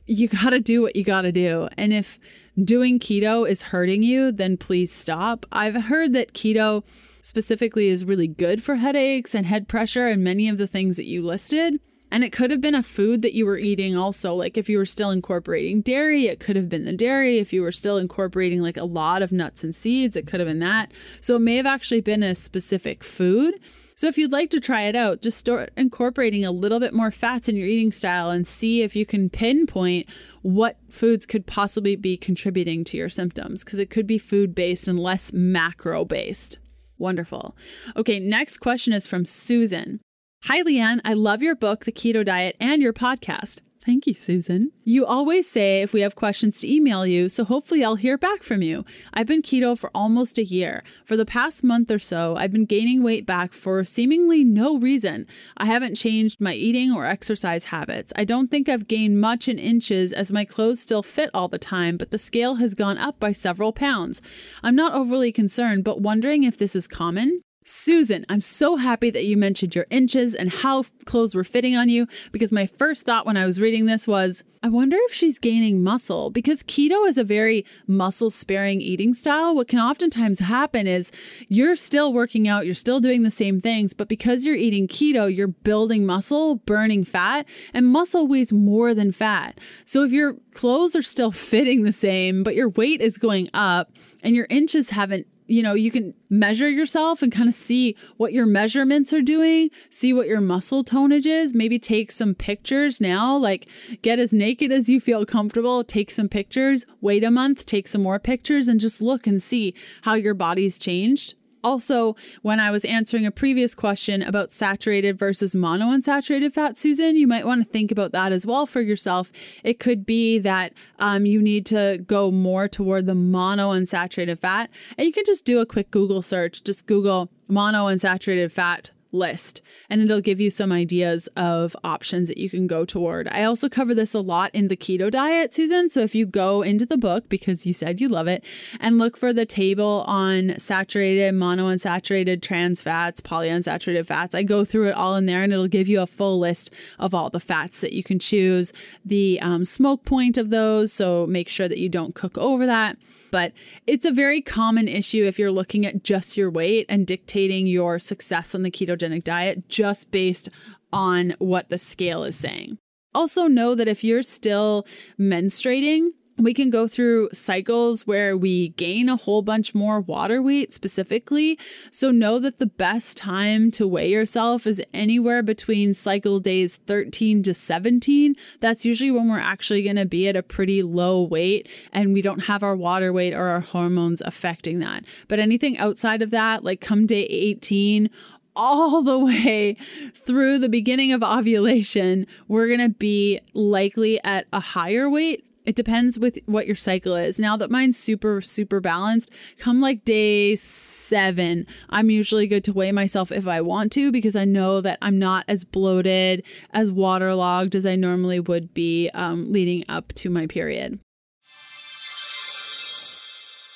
you 0.06 0.28
got 0.28 0.50
to 0.50 0.60
do 0.60 0.82
what 0.82 0.96
you 0.96 1.04
got 1.04 1.22
to 1.22 1.32
do. 1.32 1.68
And 1.76 1.92
if 1.92 2.18
doing 2.62 2.98
keto 2.98 3.48
is 3.48 3.62
hurting 3.62 4.02
you, 4.02 4.32
then 4.32 4.56
please 4.56 4.92
stop. 4.92 5.44
I've 5.52 5.74
heard 5.74 6.12
that 6.14 6.32
keto 6.32 6.84
specifically 7.22 7.88
is 7.88 8.04
really 8.04 8.28
good 8.28 8.62
for 8.62 8.76
headaches 8.76 9.34
and 9.34 9.46
head 9.46 9.68
pressure 9.68 10.06
and 10.06 10.22
many 10.22 10.48
of 10.48 10.58
the 10.58 10.66
things 10.66 10.96
that 10.96 11.06
you 11.06 11.22
listed. 11.22 11.80
And 12.10 12.22
it 12.22 12.32
could 12.32 12.52
have 12.52 12.60
been 12.60 12.76
a 12.76 12.84
food 12.84 13.22
that 13.22 13.34
you 13.34 13.44
were 13.44 13.58
eating 13.58 13.96
also. 13.96 14.32
Like 14.32 14.56
if 14.56 14.68
you 14.68 14.78
were 14.78 14.86
still 14.86 15.10
incorporating 15.10 15.80
dairy, 15.80 16.28
it 16.28 16.38
could 16.38 16.54
have 16.54 16.68
been 16.68 16.84
the 16.84 16.92
dairy. 16.92 17.38
If 17.38 17.52
you 17.52 17.62
were 17.62 17.72
still 17.72 17.98
incorporating 17.98 18.62
like 18.62 18.76
a 18.76 18.84
lot 18.84 19.22
of 19.22 19.32
nuts 19.32 19.64
and 19.64 19.74
seeds, 19.74 20.14
it 20.14 20.26
could 20.26 20.38
have 20.38 20.48
been 20.48 20.60
that. 20.60 20.92
So 21.20 21.34
it 21.34 21.40
may 21.40 21.56
have 21.56 21.66
actually 21.66 22.00
been 22.00 22.22
a 22.22 22.36
specific 22.36 23.02
food. 23.02 23.58
So 23.96 24.08
if 24.08 24.18
you'd 24.18 24.32
like 24.32 24.50
to 24.50 24.60
try 24.60 24.82
it 24.82 24.94
out, 24.94 25.22
just 25.22 25.38
start 25.38 25.72
incorporating 25.74 26.44
a 26.44 26.50
little 26.50 26.78
bit 26.78 26.92
more 26.92 27.10
fats 27.10 27.48
in 27.48 27.56
your 27.56 27.66
eating 27.66 27.92
style 27.92 28.28
and 28.28 28.46
see 28.46 28.82
if 28.82 28.94
you 28.94 29.06
can 29.06 29.30
pinpoint 29.30 30.06
what 30.42 30.76
foods 30.90 31.24
could 31.24 31.46
possibly 31.46 31.96
be 31.96 32.18
contributing 32.18 32.84
to 32.84 32.98
your 32.98 33.08
symptoms 33.08 33.64
because 33.64 33.78
it 33.78 33.88
could 33.88 34.06
be 34.06 34.18
food 34.18 34.54
based 34.54 34.86
and 34.86 35.00
less 35.00 35.32
macro 35.32 36.04
based. 36.04 36.58
Wonderful. 36.98 37.56
Okay, 37.96 38.20
next 38.20 38.58
question 38.58 38.92
is 38.92 39.06
from 39.06 39.24
Susan. 39.24 40.00
Hi, 40.44 40.62
Leanne. 40.62 41.00
I 41.02 41.14
love 41.14 41.40
your 41.40 41.56
book, 41.56 41.86
The 41.86 41.92
Keto 41.92 42.22
Diet, 42.22 42.54
and 42.60 42.82
your 42.82 42.92
podcast. 42.92 43.60
Thank 43.86 44.08
you, 44.08 44.14
Susan. 44.14 44.72
You 44.82 45.06
always 45.06 45.48
say 45.48 45.80
if 45.80 45.92
we 45.92 46.00
have 46.00 46.16
questions 46.16 46.58
to 46.58 46.68
email 46.68 47.06
you, 47.06 47.28
so 47.28 47.44
hopefully 47.44 47.84
I'll 47.84 47.94
hear 47.94 48.18
back 48.18 48.42
from 48.42 48.60
you. 48.60 48.84
I've 49.14 49.28
been 49.28 49.42
keto 49.42 49.78
for 49.78 49.92
almost 49.94 50.38
a 50.38 50.44
year. 50.44 50.82
For 51.04 51.16
the 51.16 51.24
past 51.24 51.62
month 51.62 51.88
or 51.92 52.00
so, 52.00 52.34
I've 52.36 52.50
been 52.50 52.64
gaining 52.64 53.04
weight 53.04 53.24
back 53.24 53.52
for 53.52 53.84
seemingly 53.84 54.42
no 54.42 54.76
reason. 54.76 55.28
I 55.56 55.66
haven't 55.66 55.94
changed 55.94 56.40
my 56.40 56.52
eating 56.52 56.90
or 56.90 57.06
exercise 57.06 57.66
habits. 57.66 58.12
I 58.16 58.24
don't 58.24 58.50
think 58.50 58.68
I've 58.68 58.88
gained 58.88 59.20
much 59.20 59.46
in 59.46 59.56
inches 59.56 60.12
as 60.12 60.32
my 60.32 60.44
clothes 60.44 60.80
still 60.80 61.04
fit 61.04 61.30
all 61.32 61.46
the 61.46 61.56
time, 61.56 61.96
but 61.96 62.10
the 62.10 62.18
scale 62.18 62.56
has 62.56 62.74
gone 62.74 62.98
up 62.98 63.20
by 63.20 63.30
several 63.30 63.72
pounds. 63.72 64.20
I'm 64.64 64.74
not 64.74 64.94
overly 64.94 65.30
concerned, 65.30 65.84
but 65.84 66.00
wondering 66.00 66.42
if 66.42 66.58
this 66.58 66.74
is 66.74 66.88
common. 66.88 67.42
Susan, 67.68 68.24
I'm 68.28 68.42
so 68.42 68.76
happy 68.76 69.10
that 69.10 69.24
you 69.24 69.36
mentioned 69.36 69.74
your 69.74 69.88
inches 69.90 70.36
and 70.36 70.50
how 70.50 70.84
clothes 71.04 71.34
were 71.34 71.42
fitting 71.42 71.74
on 71.74 71.88
you 71.88 72.06
because 72.30 72.52
my 72.52 72.66
first 72.66 73.04
thought 73.04 73.26
when 73.26 73.36
I 73.36 73.44
was 73.44 73.60
reading 73.60 73.86
this 73.86 74.06
was, 74.06 74.44
I 74.62 74.68
wonder 74.68 74.96
if 75.00 75.12
she's 75.12 75.40
gaining 75.40 75.82
muscle 75.82 76.30
because 76.30 76.62
keto 76.62 77.08
is 77.08 77.18
a 77.18 77.24
very 77.24 77.66
muscle 77.88 78.30
sparing 78.30 78.80
eating 78.80 79.14
style. 79.14 79.52
What 79.52 79.66
can 79.66 79.80
oftentimes 79.80 80.38
happen 80.38 80.86
is 80.86 81.10
you're 81.48 81.74
still 81.74 82.12
working 82.12 82.46
out, 82.46 82.66
you're 82.66 82.74
still 82.76 83.00
doing 83.00 83.24
the 83.24 83.32
same 83.32 83.58
things, 83.58 83.94
but 83.94 84.06
because 84.06 84.44
you're 84.44 84.54
eating 84.54 84.86
keto, 84.86 85.34
you're 85.34 85.48
building 85.48 86.06
muscle, 86.06 86.56
burning 86.56 87.02
fat, 87.02 87.46
and 87.74 87.86
muscle 87.86 88.28
weighs 88.28 88.52
more 88.52 88.94
than 88.94 89.10
fat. 89.10 89.58
So 89.84 90.04
if 90.04 90.12
your 90.12 90.36
clothes 90.52 90.94
are 90.94 91.02
still 91.02 91.32
fitting 91.50 91.82
the 91.82 91.92
same, 91.92 92.44
but 92.44 92.54
your 92.54 92.68
weight 92.68 93.00
is 93.00 93.18
going 93.18 93.50
up 93.52 93.90
and 94.22 94.36
your 94.36 94.46
inches 94.50 94.90
haven't 94.90 95.26
you 95.46 95.62
know, 95.62 95.74
you 95.74 95.90
can 95.90 96.14
measure 96.28 96.68
yourself 96.68 97.22
and 97.22 97.30
kind 97.30 97.48
of 97.48 97.54
see 97.54 97.96
what 98.16 98.32
your 98.32 98.46
measurements 98.46 99.12
are 99.12 99.22
doing, 99.22 99.70
see 99.90 100.12
what 100.12 100.26
your 100.26 100.40
muscle 100.40 100.84
tonage 100.84 101.26
is, 101.26 101.54
maybe 101.54 101.78
take 101.78 102.10
some 102.10 102.34
pictures 102.34 103.00
now, 103.00 103.36
like 103.36 103.66
get 104.02 104.18
as 104.18 104.32
naked 104.32 104.72
as 104.72 104.88
you 104.88 105.00
feel 105.00 105.24
comfortable, 105.24 105.84
take 105.84 106.10
some 106.10 106.28
pictures, 106.28 106.86
wait 107.00 107.22
a 107.22 107.30
month, 107.30 107.66
take 107.66 107.88
some 107.88 108.02
more 108.02 108.18
pictures, 108.18 108.68
and 108.68 108.80
just 108.80 109.00
look 109.00 109.26
and 109.26 109.42
see 109.42 109.74
how 110.02 110.14
your 110.14 110.34
body's 110.34 110.78
changed. 110.78 111.34
Also, 111.66 112.14
when 112.42 112.60
I 112.60 112.70
was 112.70 112.84
answering 112.84 113.26
a 113.26 113.32
previous 113.32 113.74
question 113.74 114.22
about 114.22 114.52
saturated 114.52 115.18
versus 115.18 115.52
monounsaturated 115.52 116.52
fat, 116.52 116.78
Susan, 116.78 117.16
you 117.16 117.26
might 117.26 117.44
want 117.44 117.66
to 117.66 117.68
think 117.68 117.90
about 117.90 118.12
that 118.12 118.30
as 118.30 118.46
well 118.46 118.66
for 118.66 118.80
yourself. 118.80 119.32
It 119.64 119.80
could 119.80 120.06
be 120.06 120.38
that 120.38 120.72
um, 121.00 121.26
you 121.26 121.42
need 121.42 121.66
to 121.66 122.04
go 122.06 122.30
more 122.30 122.68
toward 122.68 123.06
the 123.06 123.14
monounsaturated 123.14 124.38
fat. 124.38 124.70
And 124.96 125.08
you 125.08 125.12
can 125.12 125.24
just 125.26 125.44
do 125.44 125.58
a 125.58 125.66
quick 125.66 125.90
Google 125.90 126.22
search, 126.22 126.62
just 126.62 126.86
Google 126.86 127.30
monounsaturated 127.50 128.52
fat 128.52 128.92
list 129.16 129.62
and 129.88 130.00
it'll 130.00 130.20
give 130.20 130.40
you 130.40 130.50
some 130.50 130.72
ideas 130.72 131.28
of 131.36 131.76
options 131.82 132.28
that 132.28 132.38
you 132.38 132.50
can 132.50 132.66
go 132.66 132.84
toward. 132.84 133.28
I 133.28 133.44
also 133.44 133.68
cover 133.68 133.94
this 133.94 134.14
a 134.14 134.20
lot 134.20 134.54
in 134.54 134.68
the 134.68 134.76
keto 134.76 135.10
diet, 135.10 135.52
Susan. 135.52 135.90
So 135.90 136.00
if 136.00 136.14
you 136.14 136.26
go 136.26 136.62
into 136.62 136.86
the 136.86 136.98
book 136.98 137.28
because 137.28 137.66
you 137.66 137.72
said 137.72 138.00
you 138.00 138.08
love 138.08 138.28
it 138.28 138.44
and 138.80 138.98
look 138.98 139.16
for 139.16 139.32
the 139.32 139.46
table 139.46 140.04
on 140.06 140.58
saturated, 140.58 141.34
monounsaturated, 141.34 142.42
trans 142.42 142.82
fats, 142.82 143.20
polyunsaturated 143.20 144.06
fats, 144.06 144.34
I 144.34 144.42
go 144.42 144.64
through 144.64 144.88
it 144.88 144.94
all 144.94 145.16
in 145.16 145.26
there 145.26 145.42
and 145.42 145.52
it'll 145.52 145.68
give 145.68 145.88
you 145.88 146.00
a 146.00 146.06
full 146.06 146.38
list 146.38 146.70
of 146.98 147.14
all 147.14 147.30
the 147.30 147.40
fats 147.40 147.80
that 147.80 147.92
you 147.92 148.02
can 148.02 148.18
choose, 148.18 148.72
the 149.04 149.40
um, 149.40 149.64
smoke 149.64 150.04
point 150.04 150.36
of 150.36 150.50
those. 150.50 150.92
So 150.92 151.26
make 151.26 151.48
sure 151.48 151.68
that 151.68 151.78
you 151.78 151.88
don't 151.88 152.14
cook 152.14 152.36
over 152.38 152.66
that 152.66 152.96
but 153.36 153.52
it's 153.86 154.06
a 154.06 154.10
very 154.10 154.40
common 154.40 154.88
issue 154.88 155.26
if 155.26 155.38
you're 155.38 155.52
looking 155.52 155.84
at 155.84 156.02
just 156.02 156.38
your 156.38 156.48
weight 156.50 156.86
and 156.88 157.06
dictating 157.06 157.66
your 157.66 157.98
success 157.98 158.54
on 158.54 158.62
the 158.62 158.70
ketogenic 158.70 159.24
diet 159.24 159.68
just 159.68 160.10
based 160.10 160.48
on 160.90 161.34
what 161.38 161.68
the 161.68 161.76
scale 161.76 162.24
is 162.24 162.34
saying. 162.34 162.78
Also, 163.14 163.46
know 163.46 163.74
that 163.74 163.88
if 163.88 164.02
you're 164.02 164.22
still 164.22 164.86
menstruating, 165.20 166.12
we 166.38 166.52
can 166.52 166.68
go 166.68 166.86
through 166.86 167.30
cycles 167.32 168.06
where 168.06 168.36
we 168.36 168.68
gain 168.70 169.08
a 169.08 169.16
whole 169.16 169.42
bunch 169.42 169.74
more 169.74 170.00
water 170.00 170.42
weight 170.42 170.74
specifically. 170.74 171.58
So 171.90 172.10
know 172.10 172.38
that 172.38 172.58
the 172.58 172.66
best 172.66 173.16
time 173.16 173.70
to 173.72 173.88
weigh 173.88 174.10
yourself 174.10 174.66
is 174.66 174.82
anywhere 174.92 175.42
between 175.42 175.94
cycle 175.94 176.40
days 176.40 176.76
13 176.86 177.42
to 177.44 177.54
17. 177.54 178.36
That's 178.60 178.84
usually 178.84 179.10
when 179.10 179.30
we're 179.30 179.38
actually 179.38 179.82
going 179.82 179.96
to 179.96 180.04
be 180.04 180.28
at 180.28 180.36
a 180.36 180.42
pretty 180.42 180.82
low 180.82 181.22
weight 181.22 181.68
and 181.92 182.12
we 182.12 182.20
don't 182.20 182.44
have 182.44 182.62
our 182.62 182.76
water 182.76 183.12
weight 183.12 183.32
or 183.32 183.46
our 183.46 183.60
hormones 183.60 184.20
affecting 184.20 184.78
that. 184.80 185.04
But 185.28 185.38
anything 185.38 185.78
outside 185.78 186.20
of 186.20 186.30
that, 186.30 186.64
like 186.64 186.80
come 186.82 187.06
day 187.06 187.24
18 187.24 188.10
all 188.54 189.02
the 189.02 189.18
way 189.24 189.76
through 190.14 190.58
the 190.58 190.68
beginning 190.68 191.12
of 191.12 191.22
ovulation, 191.22 192.26
we're 192.46 192.66
going 192.66 192.80
to 192.80 192.90
be 192.90 193.40
likely 193.54 194.22
at 194.22 194.46
a 194.52 194.60
higher 194.60 195.08
weight 195.08 195.44
it 195.66 195.74
depends 195.74 196.18
with 196.18 196.38
what 196.46 196.66
your 196.66 196.76
cycle 196.76 197.16
is. 197.16 197.38
Now 197.38 197.56
that 197.56 197.70
mine's 197.70 197.98
super, 197.98 198.40
super 198.40 198.80
balanced, 198.80 199.30
come 199.58 199.80
like 199.80 200.04
day 200.04 200.56
seven, 200.56 201.66
I'm 201.90 202.08
usually 202.08 202.46
good 202.46 202.64
to 202.64 202.72
weigh 202.72 202.92
myself 202.92 203.32
if 203.32 203.46
I 203.46 203.60
want 203.60 203.92
to 203.92 204.12
because 204.12 204.36
I 204.36 204.44
know 204.44 204.80
that 204.80 204.98
I'm 205.02 205.18
not 205.18 205.44
as 205.48 205.64
bloated, 205.64 206.44
as 206.70 206.90
waterlogged 206.92 207.74
as 207.74 207.84
I 207.84 207.96
normally 207.96 208.40
would 208.40 208.72
be 208.72 209.10
um, 209.12 209.52
leading 209.52 209.84
up 209.88 210.12
to 210.14 210.30
my 210.30 210.46
period. 210.46 211.00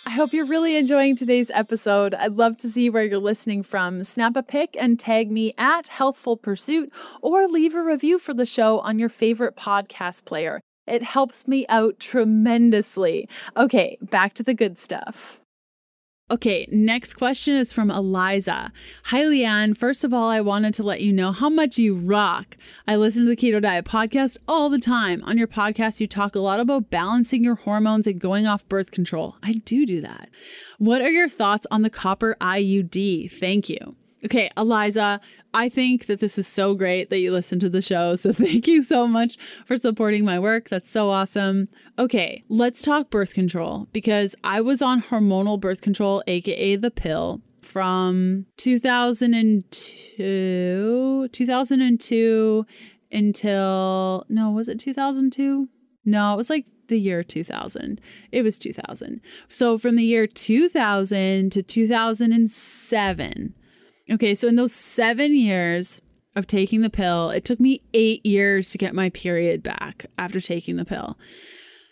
I 0.06 0.14
hope 0.14 0.32
you're 0.32 0.44
really 0.44 0.76
enjoying 0.76 1.14
today's 1.14 1.52
episode. 1.52 2.14
I'd 2.14 2.36
love 2.36 2.56
to 2.58 2.68
see 2.68 2.90
where 2.90 3.04
you're 3.04 3.18
listening 3.18 3.62
from. 3.62 4.02
Snap 4.02 4.34
a 4.34 4.42
pic 4.42 4.76
and 4.76 4.98
tag 4.98 5.30
me 5.30 5.54
at 5.56 5.86
Healthful 5.86 6.36
Pursuit 6.36 6.92
or 7.22 7.46
leave 7.46 7.74
a 7.74 7.82
review 7.82 8.18
for 8.18 8.34
the 8.34 8.46
show 8.46 8.80
on 8.80 8.98
your 8.98 9.08
favorite 9.08 9.56
podcast 9.56 10.24
player. 10.24 10.60
It 10.90 11.02
helps 11.02 11.46
me 11.46 11.64
out 11.68 12.00
tremendously. 12.00 13.28
Okay, 13.56 13.98
back 14.02 14.34
to 14.34 14.42
the 14.42 14.54
good 14.54 14.78
stuff. 14.78 15.40
Okay, 16.32 16.68
next 16.70 17.14
question 17.14 17.56
is 17.56 17.72
from 17.72 17.90
Eliza. 17.90 18.72
Hi, 19.06 19.22
Leanne. 19.22 19.76
First 19.76 20.04
of 20.04 20.14
all, 20.14 20.30
I 20.30 20.40
wanted 20.40 20.74
to 20.74 20.84
let 20.84 21.00
you 21.00 21.12
know 21.12 21.32
how 21.32 21.48
much 21.48 21.76
you 21.76 21.96
rock. 21.96 22.56
I 22.86 22.94
listen 22.94 23.24
to 23.24 23.28
the 23.28 23.34
Keto 23.34 23.60
Diet 23.60 23.84
podcast 23.84 24.36
all 24.46 24.70
the 24.70 24.78
time. 24.78 25.24
On 25.24 25.36
your 25.36 25.48
podcast, 25.48 25.98
you 25.98 26.06
talk 26.06 26.36
a 26.36 26.40
lot 26.40 26.60
about 26.60 26.88
balancing 26.88 27.42
your 27.42 27.56
hormones 27.56 28.06
and 28.06 28.20
going 28.20 28.46
off 28.46 28.68
birth 28.68 28.92
control. 28.92 29.38
I 29.42 29.54
do 29.54 29.84
do 29.84 30.00
that. 30.02 30.28
What 30.78 31.02
are 31.02 31.10
your 31.10 31.28
thoughts 31.28 31.66
on 31.68 31.82
the 31.82 31.90
copper 31.90 32.36
IUD? 32.40 33.32
Thank 33.32 33.68
you. 33.68 33.96
Okay, 34.24 34.50
Eliza, 34.56 35.20
I 35.52 35.68
think 35.68 36.06
that 36.06 36.20
this 36.20 36.38
is 36.38 36.46
so 36.46 36.74
great 36.74 37.10
that 37.10 37.18
you 37.18 37.32
listen 37.32 37.58
to 37.60 37.68
the 37.68 37.82
show. 37.82 38.16
So 38.16 38.32
thank 38.32 38.66
you 38.66 38.82
so 38.82 39.06
much 39.06 39.36
for 39.66 39.76
supporting 39.76 40.24
my 40.24 40.38
work. 40.38 40.68
That's 40.68 40.90
so 40.90 41.10
awesome. 41.10 41.68
Okay, 41.98 42.42
let's 42.48 42.80
talk 42.82 43.10
birth 43.10 43.34
control 43.34 43.88
because 43.92 44.34
I 44.44 44.60
was 44.60 44.80
on 44.82 45.02
hormonal 45.02 45.60
birth 45.60 45.80
control, 45.80 46.22
aka 46.26 46.76
the 46.76 46.90
pill, 46.90 47.40
from 47.62 48.46
2002, 48.56 51.28
2002 51.32 52.66
until 53.12 54.24
no, 54.28 54.50
was 54.50 54.68
it 54.68 54.78
2002? 54.78 55.68
No, 56.04 56.34
it 56.34 56.36
was 56.36 56.50
like 56.50 56.66
the 56.88 56.98
year 56.98 57.22
2000. 57.22 58.00
It 58.32 58.42
was 58.42 58.58
2000. 58.58 59.20
So 59.48 59.78
from 59.78 59.96
the 59.96 60.04
year 60.04 60.26
2000 60.26 61.52
to 61.52 61.62
2007 61.62 63.54
Okay, 64.10 64.34
so 64.34 64.48
in 64.48 64.56
those 64.56 64.72
seven 64.72 65.36
years 65.36 66.00
of 66.34 66.46
taking 66.46 66.80
the 66.80 66.90
pill, 66.90 67.30
it 67.30 67.44
took 67.44 67.60
me 67.60 67.82
eight 67.94 68.24
years 68.26 68.70
to 68.70 68.78
get 68.78 68.94
my 68.94 69.10
period 69.10 69.62
back 69.62 70.06
after 70.18 70.40
taking 70.40 70.76
the 70.76 70.84
pill. 70.84 71.16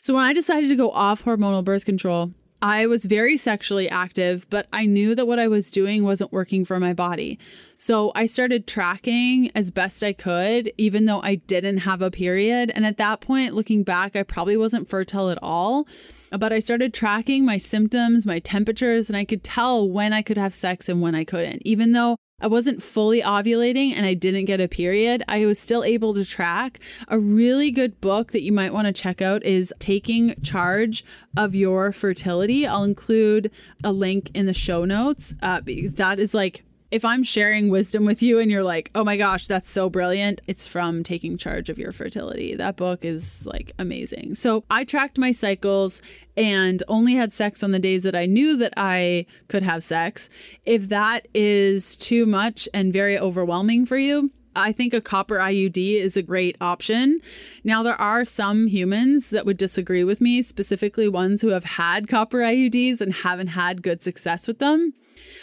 So 0.01 0.15
when 0.15 0.25
I 0.25 0.33
decided 0.33 0.69
to 0.69 0.77
go 0.77 0.91
off 0.91 1.25
hormonal 1.25 1.65
birth 1.65 1.85
control, 1.85 2.33
I 2.61 2.87
was 2.87 3.05
very 3.05 3.37
sexually 3.37 3.89
active, 3.89 4.47
but 4.51 4.67
I 4.73 4.87
knew 4.87 5.15
that 5.15 5.29
what 5.29 5.39
I 5.39 5.47
was 5.47 5.71
doing 5.71 6.03
wasn't 6.03 6.33
working 6.33 6.65
for 6.65 6.81
my 6.81 6.93
body. 6.93 7.39
So 7.77 8.11
I 8.17 8.27
started 8.27 8.67
tracking 8.67 9.53
as 9.55 9.71
best 9.71 10.03
I 10.03 10.13
could, 10.13 10.73
even 10.77 11.05
though 11.05 11.21
I 11.23 11.37
didn't 11.37 11.79
have 11.79 12.03
a 12.03 12.11
period. 12.11 12.73
And 12.75 12.85
at 12.85 12.97
that 12.99 13.21
point, 13.21 13.55
looking 13.55 13.85
back, 13.85 14.17
I 14.17 14.25
probably 14.25 14.57
wasn't 14.57 14.89
fertile 14.89 15.31
at 15.31 15.39
all. 15.41 15.87
But 16.31 16.53
I 16.53 16.59
started 16.59 16.93
tracking 16.93 17.45
my 17.45 17.59
symptoms, 17.59 18.27
my 18.27 18.39
temperatures, 18.39 19.09
and 19.09 19.17
I 19.17 19.25
could 19.25 19.43
tell 19.43 19.89
when 19.89 20.13
I 20.13 20.23
could 20.23 20.39
have 20.39 20.55
sex 20.55 20.89
and 20.89 21.01
when 21.01 21.15
I 21.15 21.25
couldn't. 21.25 21.63
Even 21.65 21.93
though 21.93 22.17
I 22.41 22.47
wasn't 22.47 22.83
fully 22.83 23.21
ovulating 23.21 23.93
and 23.95 24.07
I 24.07 24.15
didn't 24.15 24.45
get 24.45 24.61
a 24.61 24.69
period, 24.69 25.25
I 25.27 25.45
was 25.45 25.59
still 25.59 25.83
able 25.83 26.15
to 26.15 26.25
track. 26.25 26.79
A 27.09 27.19
really 27.19 27.73
good 27.73 28.01
book 28.01 28.31
that 28.31 28.43
you 28.43 28.53
might 28.53 28.73
want 28.73 28.87
to 28.87 28.93
check 28.93 29.21
out 29.21 29.45
is 29.45 29.73
Taking 29.81 30.41
Charge 30.41 31.05
of 31.37 31.57
Your 31.57 31.91
Fertility. 31.91 32.65
I'll 32.65 32.85
include 32.85 33.51
a 33.83 33.91
link 33.91 34.31
in 34.35 34.47
the 34.47 34.55
show 34.55 34.85
notes 34.85 35.35
uh, 35.43 35.63
that 35.65 36.21
is 36.21 36.33
like 36.33 36.63
if 36.91 37.05
I'm 37.05 37.23
sharing 37.23 37.69
wisdom 37.69 38.05
with 38.05 38.23
you 38.23 38.39
and 38.39 38.51
you're 38.51 38.63
like, 38.63 38.91
oh 38.95 39.05
my 39.05 39.17
gosh, 39.17 39.47
that's 39.47 39.71
so 39.71 39.91
brilliant, 39.91 40.41
it's 40.47 40.67
from 40.67 41.03
Taking 41.03 41.37
Charge 41.37 41.69
of 41.69 41.79
Your 41.79 41.93
Fertility. 41.93 42.55
That 42.55 42.77
book 42.77 43.05
is 43.05 43.45
like 43.45 43.73
amazing. 43.79 44.35
So 44.37 44.65
I 44.71 44.85
tracked 44.85 45.19
my 45.19 45.33
cycles 45.33 46.01
and 46.37 46.83
only 46.89 47.15
had 47.15 47.33
sex 47.33 47.63
on 47.63 47.73
the 47.73 47.79
days 47.79 48.05
that 48.05 48.15
I 48.15 48.27
knew 48.27 48.57
that 48.57 48.73
I 48.77 49.27
could 49.49 49.63
have 49.63 49.85
sex. 49.85 50.31
If 50.65 50.89
that 50.89 51.29
is 51.35 51.95
too 51.97 52.25
much 52.25 52.69
and 52.73 52.93
very 52.93 53.19
overwhelming 53.19 53.85
for 53.85 53.99
you, 53.99 54.31
I 54.57 54.73
think 54.73 54.93
a 54.93 55.01
copper 55.01 55.37
IUD 55.37 55.77
is 55.77 56.17
a 56.17 56.23
great 56.23 56.57
option. 56.61 57.21
Now, 57.63 57.83
there 57.83 58.01
are 58.01 58.25
some 58.25 58.67
humans 58.67 59.31
that 59.31 59.47
would 59.47 59.57
disagree 59.57 60.03
with 60.05 60.21
me, 60.21 60.43
specifically 60.43 61.09
ones 61.09 61.43
who 61.43 61.49
have 61.49 61.65
had 61.65 62.09
copper 62.09 62.39
IUDs 62.39 63.01
and 63.01 63.13
haven't 63.13 63.49
had 63.49 63.83
good 63.83 64.03
success 64.03 64.49
with 64.49 64.59
them. 64.59 64.95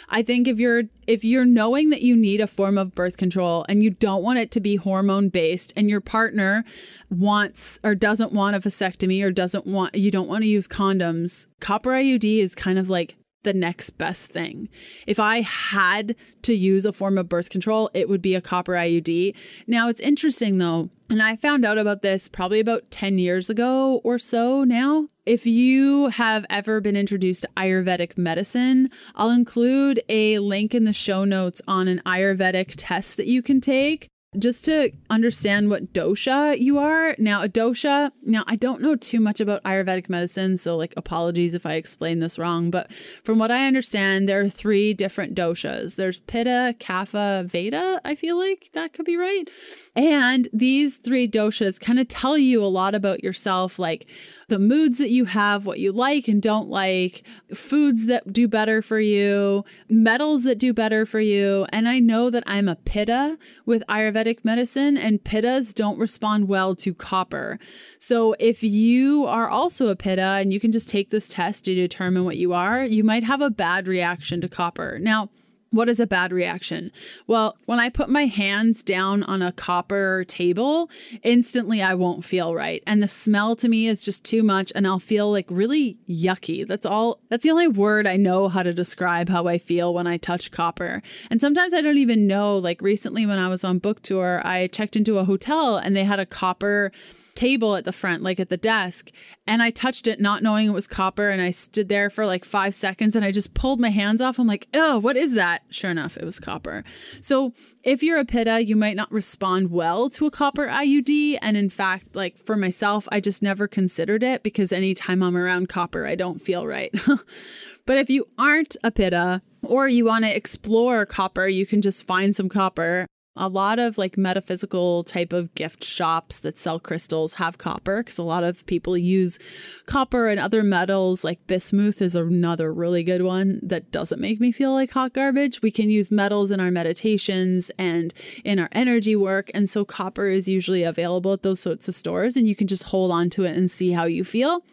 I 0.08 0.22
think 0.22 0.46
if 0.48 0.58
you're 0.58 0.84
if 1.06 1.24
you're 1.24 1.44
knowing 1.44 1.90
that 1.90 2.02
you 2.02 2.16
need 2.16 2.40
a 2.40 2.46
form 2.46 2.78
of 2.78 2.94
birth 2.94 3.16
control 3.16 3.64
and 3.68 3.82
you 3.82 3.90
don't 3.90 4.22
want 4.22 4.38
it 4.38 4.50
to 4.52 4.60
be 4.60 4.76
hormone 4.76 5.28
based 5.28 5.72
and 5.76 5.88
your 5.88 6.00
partner 6.00 6.64
wants 7.10 7.78
or 7.82 7.94
doesn't 7.94 8.32
want 8.32 8.56
a 8.56 8.60
vasectomy 8.60 9.22
or 9.22 9.30
doesn't 9.30 9.66
want 9.66 9.94
you 9.94 10.10
don't 10.10 10.28
want 10.28 10.42
to 10.42 10.48
use 10.48 10.68
condoms, 10.68 11.46
copper 11.60 11.90
IUD 11.90 12.38
is 12.38 12.54
kind 12.54 12.78
of 12.78 12.90
like 12.90 13.16
the 13.46 13.54
next 13.54 13.90
best 13.90 14.30
thing. 14.30 14.68
If 15.06 15.20
I 15.20 15.40
had 15.40 16.16
to 16.42 16.52
use 16.52 16.84
a 16.84 16.92
form 16.92 17.16
of 17.16 17.28
birth 17.28 17.48
control, 17.48 17.90
it 17.94 18.08
would 18.08 18.20
be 18.20 18.34
a 18.34 18.40
copper 18.40 18.72
IUD. 18.72 19.34
Now, 19.68 19.88
it's 19.88 20.00
interesting 20.00 20.58
though, 20.58 20.90
and 21.08 21.22
I 21.22 21.36
found 21.36 21.64
out 21.64 21.78
about 21.78 22.02
this 22.02 22.28
probably 22.28 22.58
about 22.58 22.90
10 22.90 23.18
years 23.18 23.48
ago 23.48 24.00
or 24.02 24.18
so 24.18 24.64
now. 24.64 25.08
If 25.26 25.44
you 25.44 26.06
have 26.06 26.46
ever 26.48 26.80
been 26.80 26.94
introduced 26.94 27.42
to 27.42 27.48
Ayurvedic 27.56 28.16
medicine, 28.16 28.90
I'll 29.16 29.30
include 29.30 30.00
a 30.08 30.38
link 30.38 30.72
in 30.72 30.84
the 30.84 30.92
show 30.92 31.24
notes 31.24 31.60
on 31.66 31.88
an 31.88 32.00
Ayurvedic 32.06 32.74
test 32.76 33.16
that 33.16 33.26
you 33.26 33.42
can 33.42 33.60
take 33.60 34.08
just 34.38 34.64
to 34.66 34.92
understand 35.08 35.70
what 35.70 35.92
dosha 35.92 36.58
you 36.58 36.78
are. 36.78 37.14
Now, 37.18 37.42
a 37.42 37.48
dosha, 37.48 38.10
now 38.22 38.44
I 38.46 38.56
don't 38.56 38.82
know 38.82 38.94
too 38.94 39.20
much 39.20 39.40
about 39.40 39.62
Ayurvedic 39.64 40.08
medicine, 40.08 40.58
so 40.58 40.76
like 40.76 40.92
apologies 40.96 41.54
if 41.54 41.64
I 41.64 41.74
explain 41.74 42.18
this 42.18 42.38
wrong, 42.38 42.70
but 42.70 42.92
from 43.24 43.38
what 43.38 43.50
I 43.50 43.66
understand, 43.66 44.28
there 44.28 44.40
are 44.40 44.48
three 44.48 44.92
different 44.92 45.34
doshas. 45.34 45.96
There's 45.96 46.20
Pitta, 46.20 46.74
Kapha, 46.78 47.48
Vata, 47.48 48.00
I 48.04 48.14
feel 48.14 48.36
like 48.36 48.70
that 48.74 48.92
could 48.92 49.06
be 49.06 49.16
right. 49.16 49.48
And 49.94 50.48
these 50.52 50.96
three 50.96 51.28
doshas 51.28 51.80
kind 51.80 51.98
of 51.98 52.08
tell 52.08 52.36
you 52.36 52.62
a 52.62 52.66
lot 52.66 52.94
about 52.94 53.24
yourself, 53.24 53.78
like 53.78 54.06
the 54.48 54.58
moods 54.58 54.98
that 54.98 55.10
you 55.10 55.24
have, 55.24 55.64
what 55.64 55.80
you 55.80 55.92
like 55.92 56.28
and 56.28 56.42
don't 56.42 56.68
like, 56.68 57.22
foods 57.54 58.06
that 58.06 58.32
do 58.32 58.48
better 58.48 58.82
for 58.82 59.00
you, 59.00 59.64
metals 59.88 60.44
that 60.44 60.58
do 60.58 60.74
better 60.74 61.06
for 61.06 61.20
you. 61.20 61.66
And 61.72 61.88
I 61.88 62.00
know 62.00 62.28
that 62.28 62.44
I'm 62.46 62.68
a 62.68 62.76
Pitta 62.76 63.38
with 63.64 63.82
Ayurvedic 63.88 64.25
medicine, 64.44 64.96
and 64.96 65.22
Pittas 65.22 65.74
don't 65.74 65.98
respond 65.98 66.48
well 66.48 66.74
to 66.76 66.94
copper. 66.94 67.58
So 67.98 68.34
if 68.38 68.62
you 68.62 69.24
are 69.26 69.48
also 69.48 69.88
a 69.88 69.96
Pitta 69.96 70.22
and 70.40 70.52
you 70.52 70.60
can 70.60 70.72
just 70.72 70.88
take 70.88 71.10
this 71.10 71.28
test 71.28 71.64
to 71.64 71.74
determine 71.74 72.24
what 72.24 72.36
you 72.36 72.52
are, 72.52 72.84
you 72.84 73.04
might 73.04 73.24
have 73.24 73.40
a 73.40 73.50
bad 73.50 73.86
reaction 73.86 74.40
to 74.40 74.48
copper. 74.48 74.98
Now, 74.98 75.30
what 75.76 75.88
is 75.88 76.00
a 76.00 76.06
bad 76.06 76.32
reaction? 76.32 76.90
Well, 77.26 77.56
when 77.66 77.78
I 77.78 77.88
put 77.88 78.08
my 78.08 78.26
hands 78.26 78.82
down 78.82 79.22
on 79.24 79.42
a 79.42 79.52
copper 79.52 80.24
table, 80.26 80.90
instantly 81.22 81.82
I 81.82 81.94
won't 81.94 82.24
feel 82.24 82.54
right. 82.54 82.82
And 82.86 83.02
the 83.02 83.08
smell 83.08 83.56
to 83.56 83.68
me 83.68 83.86
is 83.86 84.04
just 84.04 84.24
too 84.24 84.42
much 84.42 84.72
and 84.74 84.86
I'll 84.86 84.98
feel 84.98 85.30
like 85.30 85.46
really 85.48 85.98
yucky. 86.08 86.66
That's 86.66 86.86
all, 86.86 87.20
that's 87.28 87.44
the 87.44 87.50
only 87.50 87.68
word 87.68 88.06
I 88.06 88.16
know 88.16 88.48
how 88.48 88.62
to 88.62 88.72
describe 88.72 89.28
how 89.28 89.46
I 89.46 89.58
feel 89.58 89.94
when 89.94 90.06
I 90.06 90.16
touch 90.16 90.50
copper. 90.50 91.02
And 91.30 91.40
sometimes 91.40 91.74
I 91.74 91.80
don't 91.80 91.98
even 91.98 92.26
know. 92.26 92.56
Like 92.56 92.80
recently 92.80 93.26
when 93.26 93.38
I 93.38 93.48
was 93.48 93.64
on 93.64 93.78
book 93.78 94.02
tour, 94.02 94.40
I 94.44 94.68
checked 94.68 94.96
into 94.96 95.18
a 95.18 95.24
hotel 95.24 95.76
and 95.76 95.94
they 95.94 96.04
had 96.04 96.20
a 96.20 96.26
copper 96.26 96.92
table 97.36 97.76
at 97.76 97.84
the 97.84 97.92
front, 97.92 98.22
like 98.22 98.40
at 98.40 98.48
the 98.48 98.56
desk. 98.56 99.10
And 99.46 99.62
I 99.62 99.70
touched 99.70 100.08
it 100.08 100.20
not 100.20 100.42
knowing 100.42 100.66
it 100.66 100.72
was 100.72 100.86
copper. 100.86 101.30
And 101.30 101.40
I 101.40 101.50
stood 101.50 101.88
there 101.88 102.10
for 102.10 102.26
like 102.26 102.44
five 102.44 102.74
seconds 102.74 103.14
and 103.14 103.24
I 103.24 103.30
just 103.30 103.54
pulled 103.54 103.78
my 103.78 103.90
hands 103.90 104.20
off. 104.20 104.38
I'm 104.38 104.46
like, 104.46 104.66
oh, 104.74 104.98
what 104.98 105.16
is 105.16 105.34
that? 105.34 105.62
Sure 105.70 105.90
enough, 105.90 106.16
it 106.16 106.24
was 106.24 106.40
copper. 106.40 106.82
So 107.20 107.52
if 107.84 108.02
you're 108.02 108.18
a 108.18 108.24
pitta, 108.24 108.64
you 108.64 108.74
might 108.74 108.96
not 108.96 109.12
respond 109.12 109.70
well 109.70 110.10
to 110.10 110.26
a 110.26 110.30
copper 110.30 110.66
IUD. 110.66 111.38
And 111.42 111.56
in 111.56 111.70
fact, 111.70 112.16
like 112.16 112.38
for 112.38 112.56
myself, 112.56 113.06
I 113.12 113.20
just 113.20 113.42
never 113.42 113.68
considered 113.68 114.22
it 114.22 114.42
because 114.42 114.72
anytime 114.72 115.22
I'm 115.22 115.36
around 115.36 115.68
copper, 115.68 116.06
I 116.06 116.14
don't 116.14 116.42
feel 116.42 116.66
right. 116.66 116.92
but 117.86 117.98
if 117.98 118.10
you 118.10 118.26
aren't 118.38 118.76
a 118.82 118.90
pitta, 118.90 119.42
or 119.62 119.88
you 119.88 120.04
want 120.04 120.24
to 120.24 120.36
explore 120.36 121.04
copper, 121.04 121.48
you 121.48 121.66
can 121.66 121.82
just 121.82 122.06
find 122.06 122.34
some 122.34 122.48
copper 122.48 123.06
a 123.36 123.48
lot 123.48 123.78
of 123.78 123.98
like 123.98 124.16
metaphysical 124.16 125.04
type 125.04 125.32
of 125.32 125.54
gift 125.54 125.82
shops 125.84 126.38
that 126.40 126.58
sell 126.58 126.78
crystals 126.78 127.34
have 127.34 127.58
copper 127.58 128.02
because 128.02 128.18
a 128.18 128.22
lot 128.22 128.44
of 128.44 128.64
people 128.66 128.96
use 128.96 129.38
copper 129.86 130.28
and 130.28 130.38
other 130.38 130.62
metals. 130.62 131.24
Like 131.24 131.46
bismuth 131.46 132.00
is 132.00 132.14
another 132.14 132.72
really 132.72 133.02
good 133.02 133.22
one 133.22 133.60
that 133.62 133.90
doesn't 133.90 134.20
make 134.20 134.40
me 134.40 134.52
feel 134.52 134.72
like 134.72 134.90
hot 134.90 135.12
garbage. 135.12 135.62
We 135.62 135.70
can 135.70 135.90
use 135.90 136.10
metals 136.10 136.50
in 136.50 136.60
our 136.60 136.70
meditations 136.70 137.70
and 137.78 138.14
in 138.44 138.58
our 138.58 138.68
energy 138.72 139.16
work 139.16 139.50
and 139.54 139.68
so 139.68 139.84
copper 139.84 140.28
is 140.28 140.48
usually 140.48 140.82
available 140.82 141.32
at 141.32 141.42
those 141.42 141.60
sorts 141.60 141.88
of 141.88 141.94
stores 141.94 142.36
and 142.36 142.46
you 142.46 142.54
can 142.54 142.66
just 142.66 142.84
hold 142.84 143.10
on 143.10 143.30
to 143.30 143.44
it 143.44 143.56
and 143.56 143.70
see 143.70 143.92
how 143.92 144.04
you 144.04 144.24
feel. 144.24 144.64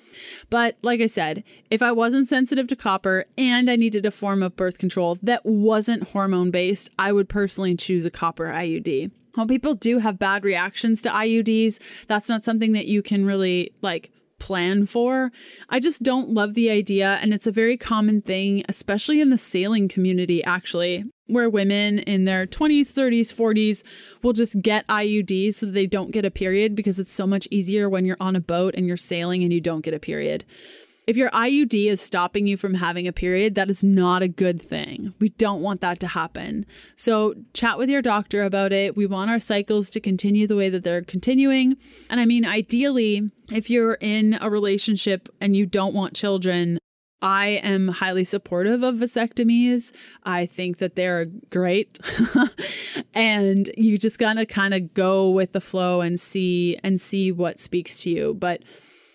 But 0.50 0.78
like 0.82 1.02
i 1.02 1.08
said 1.08 1.44
if 1.70 1.82
i 1.82 1.92
wasn't 1.92 2.28
sensitive 2.28 2.68
to 2.68 2.76
copper 2.76 3.26
and 3.38 3.70
i 3.70 3.76
needed 3.76 4.06
a 4.06 4.12
form 4.12 4.44
of 4.44 4.56
birth 4.56 4.78
control 4.78 5.18
that 5.24 5.46
wasn't 5.46 6.10
hormone 6.10 6.52
based 6.52 6.90
i 7.00 7.12
would 7.12 7.30
personally 7.30 7.76
choose 7.76 8.06
a 8.06 8.12
copper 8.12 8.52
IUD. 8.54 9.12
While 9.36 9.48
people 9.48 9.74
do 9.74 9.98
have 9.98 10.20
bad 10.20 10.44
reactions 10.44 11.02
to 11.02 11.10
IUDs, 11.10 11.80
that's 12.08 12.30
not 12.30 12.46
something 12.46 12.74
that 12.74 12.86
you 12.86 13.02
can 13.02 13.26
really 13.26 13.74
like 13.82 14.12
plan 14.44 14.86
for. 14.86 15.32
I 15.70 15.80
just 15.80 16.04
don't 16.04 16.30
love 16.30 16.54
the 16.54 16.70
idea. 16.70 17.18
And 17.22 17.34
it's 17.34 17.48
a 17.48 17.52
very 17.52 17.78
common 17.78 18.22
thing, 18.22 18.66
especially 18.68 19.22
in 19.22 19.30
the 19.30 19.38
sailing 19.38 19.88
community, 19.88 20.44
actually, 20.44 21.06
where 21.28 21.50
women 21.50 22.00
in 22.00 22.26
their 22.26 22.46
20s, 22.46 22.92
30s, 22.92 23.34
40s 23.34 23.84
will 24.22 24.34
just 24.34 24.62
get 24.62 24.86
IUDs 24.88 25.56
so 25.56 25.66
they 25.66 25.88
don't 25.88 26.12
get 26.12 26.26
a 26.26 26.32
period 26.32 26.76
because 26.76 27.00
it's 27.00 27.14
so 27.14 27.26
much 27.26 27.48
easier 27.52 27.90
when 27.90 28.04
you're 28.04 28.18
on 28.20 28.36
a 28.36 28.42
boat 28.42 28.76
and 28.76 28.86
you're 28.86 28.98
sailing 28.98 29.44
and 29.44 29.54
you 29.54 29.62
don't 29.62 29.86
get 29.86 29.94
a 29.94 30.00
period. 30.00 30.44
If 31.06 31.18
your 31.18 31.30
IUD 31.32 31.90
is 31.90 32.00
stopping 32.00 32.48
you 32.48 32.56
from 32.56 32.76
having 32.76 33.08
a 33.08 33.14
period, 33.14 33.56
that 33.56 33.70
is 33.70 33.84
not 33.84 34.22
a 34.22 34.28
good 34.30 34.62
thing. 34.62 35.14
We 35.20 35.30
don't 35.30 35.62
want 35.62 35.82
that 35.82 36.00
to 36.00 36.08
happen. 36.08 36.66
So, 36.96 37.34
chat 37.54 37.78
with 37.78 37.90
your 37.90 38.02
doctor 38.02 38.44
about 38.44 38.72
it. 38.72 38.96
We 38.96 39.06
want 39.06 39.30
our 39.30 39.40
cycles 39.40 39.90
to 39.92 40.00
continue 40.00 40.48
the 40.48 40.56
way 40.56 40.70
that 40.70 40.86
they're 40.86 41.04
continuing. 41.04 41.76
And 42.10 42.22
I 42.22 42.26
mean, 42.26 42.46
ideally, 42.46 43.32
if 43.52 43.70
you're 43.70 43.96
in 43.96 44.38
a 44.40 44.50
relationship 44.50 45.28
and 45.42 45.58
you 45.58 45.66
don't 45.66 45.94
want 45.94 46.16
children, 46.16 46.80
I 47.22 47.48
am 47.64 47.88
highly 47.90 48.24
supportive 48.24 48.84
of 48.84 48.96
vasectomies. 48.96 49.92
I 50.24 50.46
think 50.46 50.78
that 50.78 50.96
they're 50.96 51.26
great. 51.50 52.00
and 53.14 53.70
you 53.78 53.98
just 53.98 54.20
got 54.20 54.34
to 54.34 54.46
kind 54.46 54.74
of 54.74 54.94
go 54.94 55.30
with 55.32 55.52
the 55.54 55.62
flow 55.62 56.02
and 56.02 56.20
see 56.20 56.78
and 56.84 57.00
see 57.00 57.32
what 57.32 57.60
speaks 57.60 58.04
to 58.04 58.10
you. 58.10 58.34
But 58.34 58.64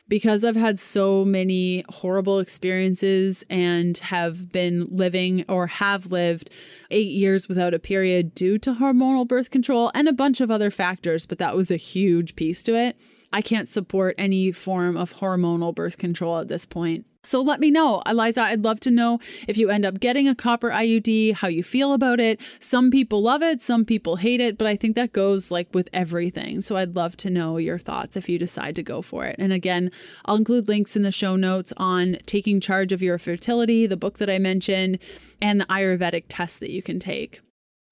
because 0.09 0.44
I've 0.44 0.57
had 0.57 0.79
so 0.79 1.25
many 1.25 1.85
horrible 1.88 2.38
experiences 2.38 3.44
and 3.51 3.97
have 3.99 4.51
been 4.51 4.87
living 4.90 5.44
or 5.49 5.66
have 5.66 6.11
lived 6.11 6.51
eight 6.90 7.11
years 7.11 7.49
without 7.49 7.75
a 7.75 7.79
period 7.79 8.35
due 8.35 8.59
to 8.59 8.75
hormonal 8.75 9.29
birth 9.29 9.51
control 9.51 9.90
and 9.94 10.09
a 10.09 10.12
bunch 10.12 10.40
of 10.40 10.51
other 10.51 10.71
factors, 10.71 11.27
but 11.27 11.38
that 11.38 11.55
was 11.55 11.71
a 11.71 11.77
huge 11.77 12.37
piece 12.37 12.62
to 12.62 12.75
it. 12.75 12.97
I 13.32 13.42
can't 13.42 13.68
support 13.68 14.14
any 14.18 14.52
form 14.52 14.96
of 14.96 15.14
hormonal 15.14 15.74
birth 15.74 15.98
control 15.98 16.38
at 16.38 16.48
this 16.48 16.66
point. 16.66 17.04
So 17.24 17.42
let 17.42 17.60
me 17.60 17.70
know, 17.70 18.02
Eliza. 18.06 18.40
I'd 18.40 18.64
love 18.64 18.80
to 18.80 18.90
know 18.90 19.18
if 19.46 19.58
you 19.58 19.68
end 19.68 19.84
up 19.84 20.00
getting 20.00 20.26
a 20.26 20.34
copper 20.34 20.70
IUD, 20.70 21.34
how 21.34 21.48
you 21.48 21.62
feel 21.62 21.92
about 21.92 22.20
it. 22.20 22.40
Some 22.58 22.90
people 22.90 23.20
love 23.20 23.42
it, 23.42 23.60
some 23.60 23.84
people 23.84 24.16
hate 24.16 24.40
it, 24.40 24.56
but 24.56 24.66
I 24.66 24.76
think 24.76 24.96
that 24.96 25.12
goes 25.12 25.50
like 25.50 25.68
with 25.74 25.90
everything. 25.92 26.62
So 26.62 26.76
I'd 26.76 26.96
love 26.96 27.18
to 27.18 27.30
know 27.30 27.58
your 27.58 27.78
thoughts 27.78 28.16
if 28.16 28.30
you 28.30 28.38
decide 28.38 28.76
to 28.76 28.82
go 28.82 29.02
for 29.02 29.26
it. 29.26 29.36
And 29.38 29.52
again, 29.52 29.90
I'll 30.24 30.36
include 30.36 30.68
links 30.68 30.96
in 30.96 31.02
the 31.02 31.12
show 31.12 31.36
notes 31.36 31.72
on 31.76 32.16
taking 32.24 32.60
charge 32.60 32.92
of 32.92 33.02
your 33.02 33.18
fertility, 33.18 33.86
the 33.86 33.96
book 33.96 34.18
that 34.18 34.30
I 34.30 34.38
mentioned, 34.38 34.98
and 35.42 35.60
the 35.60 35.66
Ayurvedic 35.66 36.24
test 36.28 36.60
that 36.60 36.70
you 36.70 36.82
can 36.82 36.98
take. 36.98 37.40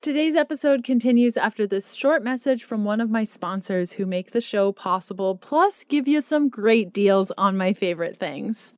Today's 0.02 0.36
episode 0.36 0.84
continues 0.84 1.36
after 1.36 1.66
this 1.66 1.94
short 1.94 2.22
message 2.22 2.62
from 2.62 2.84
one 2.84 3.00
of 3.00 3.10
my 3.10 3.24
sponsors 3.24 3.94
who 3.94 4.06
make 4.06 4.30
the 4.30 4.40
show 4.40 4.70
possible, 4.70 5.34
plus 5.34 5.82
give 5.82 6.06
you 6.06 6.20
some 6.20 6.48
great 6.48 6.92
deals 6.92 7.32
on 7.36 7.56
my 7.56 7.72
favorite 7.72 8.16
things. 8.16 8.72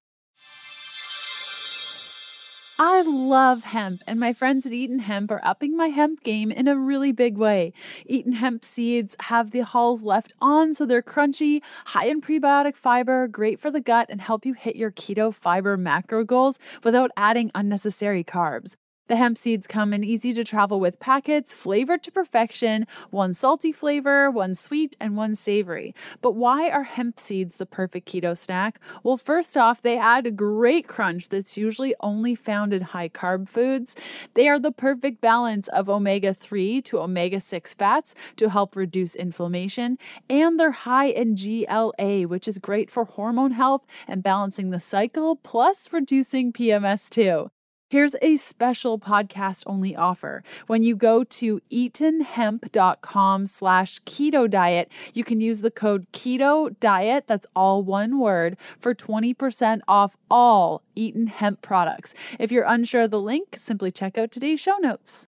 I 2.79 3.03
love 3.03 3.65
hemp, 3.65 4.03
and 4.07 4.19
my 4.19 4.33
friends 4.33 4.65
at 4.65 4.73
Eaton 4.73 5.01
Hemp 5.01 5.31
are 5.31 5.41
upping 5.45 5.77
my 5.77 5.89
hemp 5.89 6.23
game 6.23 6.51
in 6.51 6.67
a 6.67 6.79
really 6.79 7.13
big 7.13 7.37
way. 7.37 7.75
Eaton 8.07 8.35
Hemp 8.35 8.65
seeds 8.65 9.17
have 9.23 9.51
the 9.51 9.65
hulls 9.65 10.05
left 10.05 10.33
on, 10.41 10.73
so 10.73 10.87
they're 10.87 11.03
crunchy, 11.03 11.61
high 11.87 12.07
in 12.07 12.23
prebiotic 12.23 12.77
fiber, 12.77 13.29
great 13.29 13.61
for 13.61 13.71
the 13.71 13.81
gut, 13.81 14.07
and 14.09 14.21
help 14.21 14.47
you 14.47 14.55
hit 14.55 14.77
your 14.77 14.93
keto 14.93 15.35
fiber 15.35 15.77
macro 15.77 16.25
goals 16.25 16.59
without 16.85 17.11
adding 17.17 17.51
unnecessary 17.55 18.25
carbs. 18.25 18.77
The 19.09 19.17
hemp 19.17 19.39
seeds 19.39 19.67
come 19.67 19.95
in 19.95 20.05
easy 20.05 20.35
to 20.35 20.45
travel 20.45 20.81
with 20.81 21.01
packets, 21.01 21.55
flavored 21.55 22.03
to 22.03 22.13
perfection, 22.13 22.87
one 23.11 23.33
salty 23.33 23.73
flavor, 23.73 24.31
one 24.31 24.55
sweet, 24.55 24.97
and 25.01 25.17
one 25.17 25.35
savory. 25.35 25.95
But 26.21 26.33
why 26.33 26.69
are 26.69 26.83
hemp 26.83 27.19
seeds 27.19 27.57
the 27.57 27.65
perfect 27.65 28.07
keto 28.07 28.37
snack? 28.37 28.79
Well, 29.03 29.17
first 29.17 29.57
off, 29.57 29.81
they 29.81 29.97
add 29.97 30.27
a 30.27 30.31
great 30.31 30.87
crunch 30.87 31.31
that's 31.31 31.57
usually 31.57 31.95
only 32.01 32.35
found 32.35 32.75
in 32.75 32.83
high 32.83 33.09
carb 33.09 33.49
foods. 33.49 33.97
They 34.35 34.47
are 34.47 34.59
the 34.59 34.73
perfect 34.73 35.23
balance 35.23 35.69
of 35.69 35.89
omega 35.89 36.35
3 36.35 36.83
to 36.83 37.01
omega 37.01 37.41
6 37.41 37.75
fats 37.75 38.15
to 38.37 38.51
help 38.51 38.77
reduce 38.77 39.17
inflammation, 39.17 39.97
and 40.29 40.61
they're 40.61 40.71
high 40.71 41.07
in 41.07 41.35
GLA, 41.35 42.29
which 42.29 42.47
is 42.47 42.59
great 42.59 42.91
for 42.91 43.05
hormone 43.05 43.53
health 43.53 43.87
and 44.07 44.23
balancing 44.23 44.69
the 44.69 44.81
cycle, 44.81 45.35
plus 45.35 45.91
reducing 45.95 46.53
PMS 46.53 47.09
too. 47.09 47.51
Here's 47.91 48.15
a 48.21 48.37
special 48.37 48.99
podcast 48.99 49.63
only 49.67 49.97
offer. 49.97 50.43
When 50.67 50.83
you 50.83 50.95
go 50.95 51.25
to 51.25 51.63
eatonhemp.com 51.73 53.47
slash 53.47 54.01
keto 54.01 54.51
diet, 54.51 54.93
you 55.15 55.25
can 55.25 55.41
use 55.41 55.63
the 55.63 55.71
code 55.71 56.07
keto 56.13 56.79
diet, 56.81 57.25
that's 57.27 57.47
all 57.57 57.83
one 57.83 58.19
word, 58.19 58.59
for 58.79 58.95
20% 58.95 59.81
off 59.89 60.19
all 60.31 60.83
Eaton 60.95 61.29
hemp 61.29 61.63
products. 61.63 62.13
If 62.39 62.53
you're 62.53 62.65
unsure 62.65 63.03
of 63.03 63.11
the 63.11 63.23
link, 63.23 63.57
simply 63.57 63.91
check 63.91 64.19
out 64.19 64.33
today's 64.33 64.61
show 64.61 64.77
notes. 64.77 65.27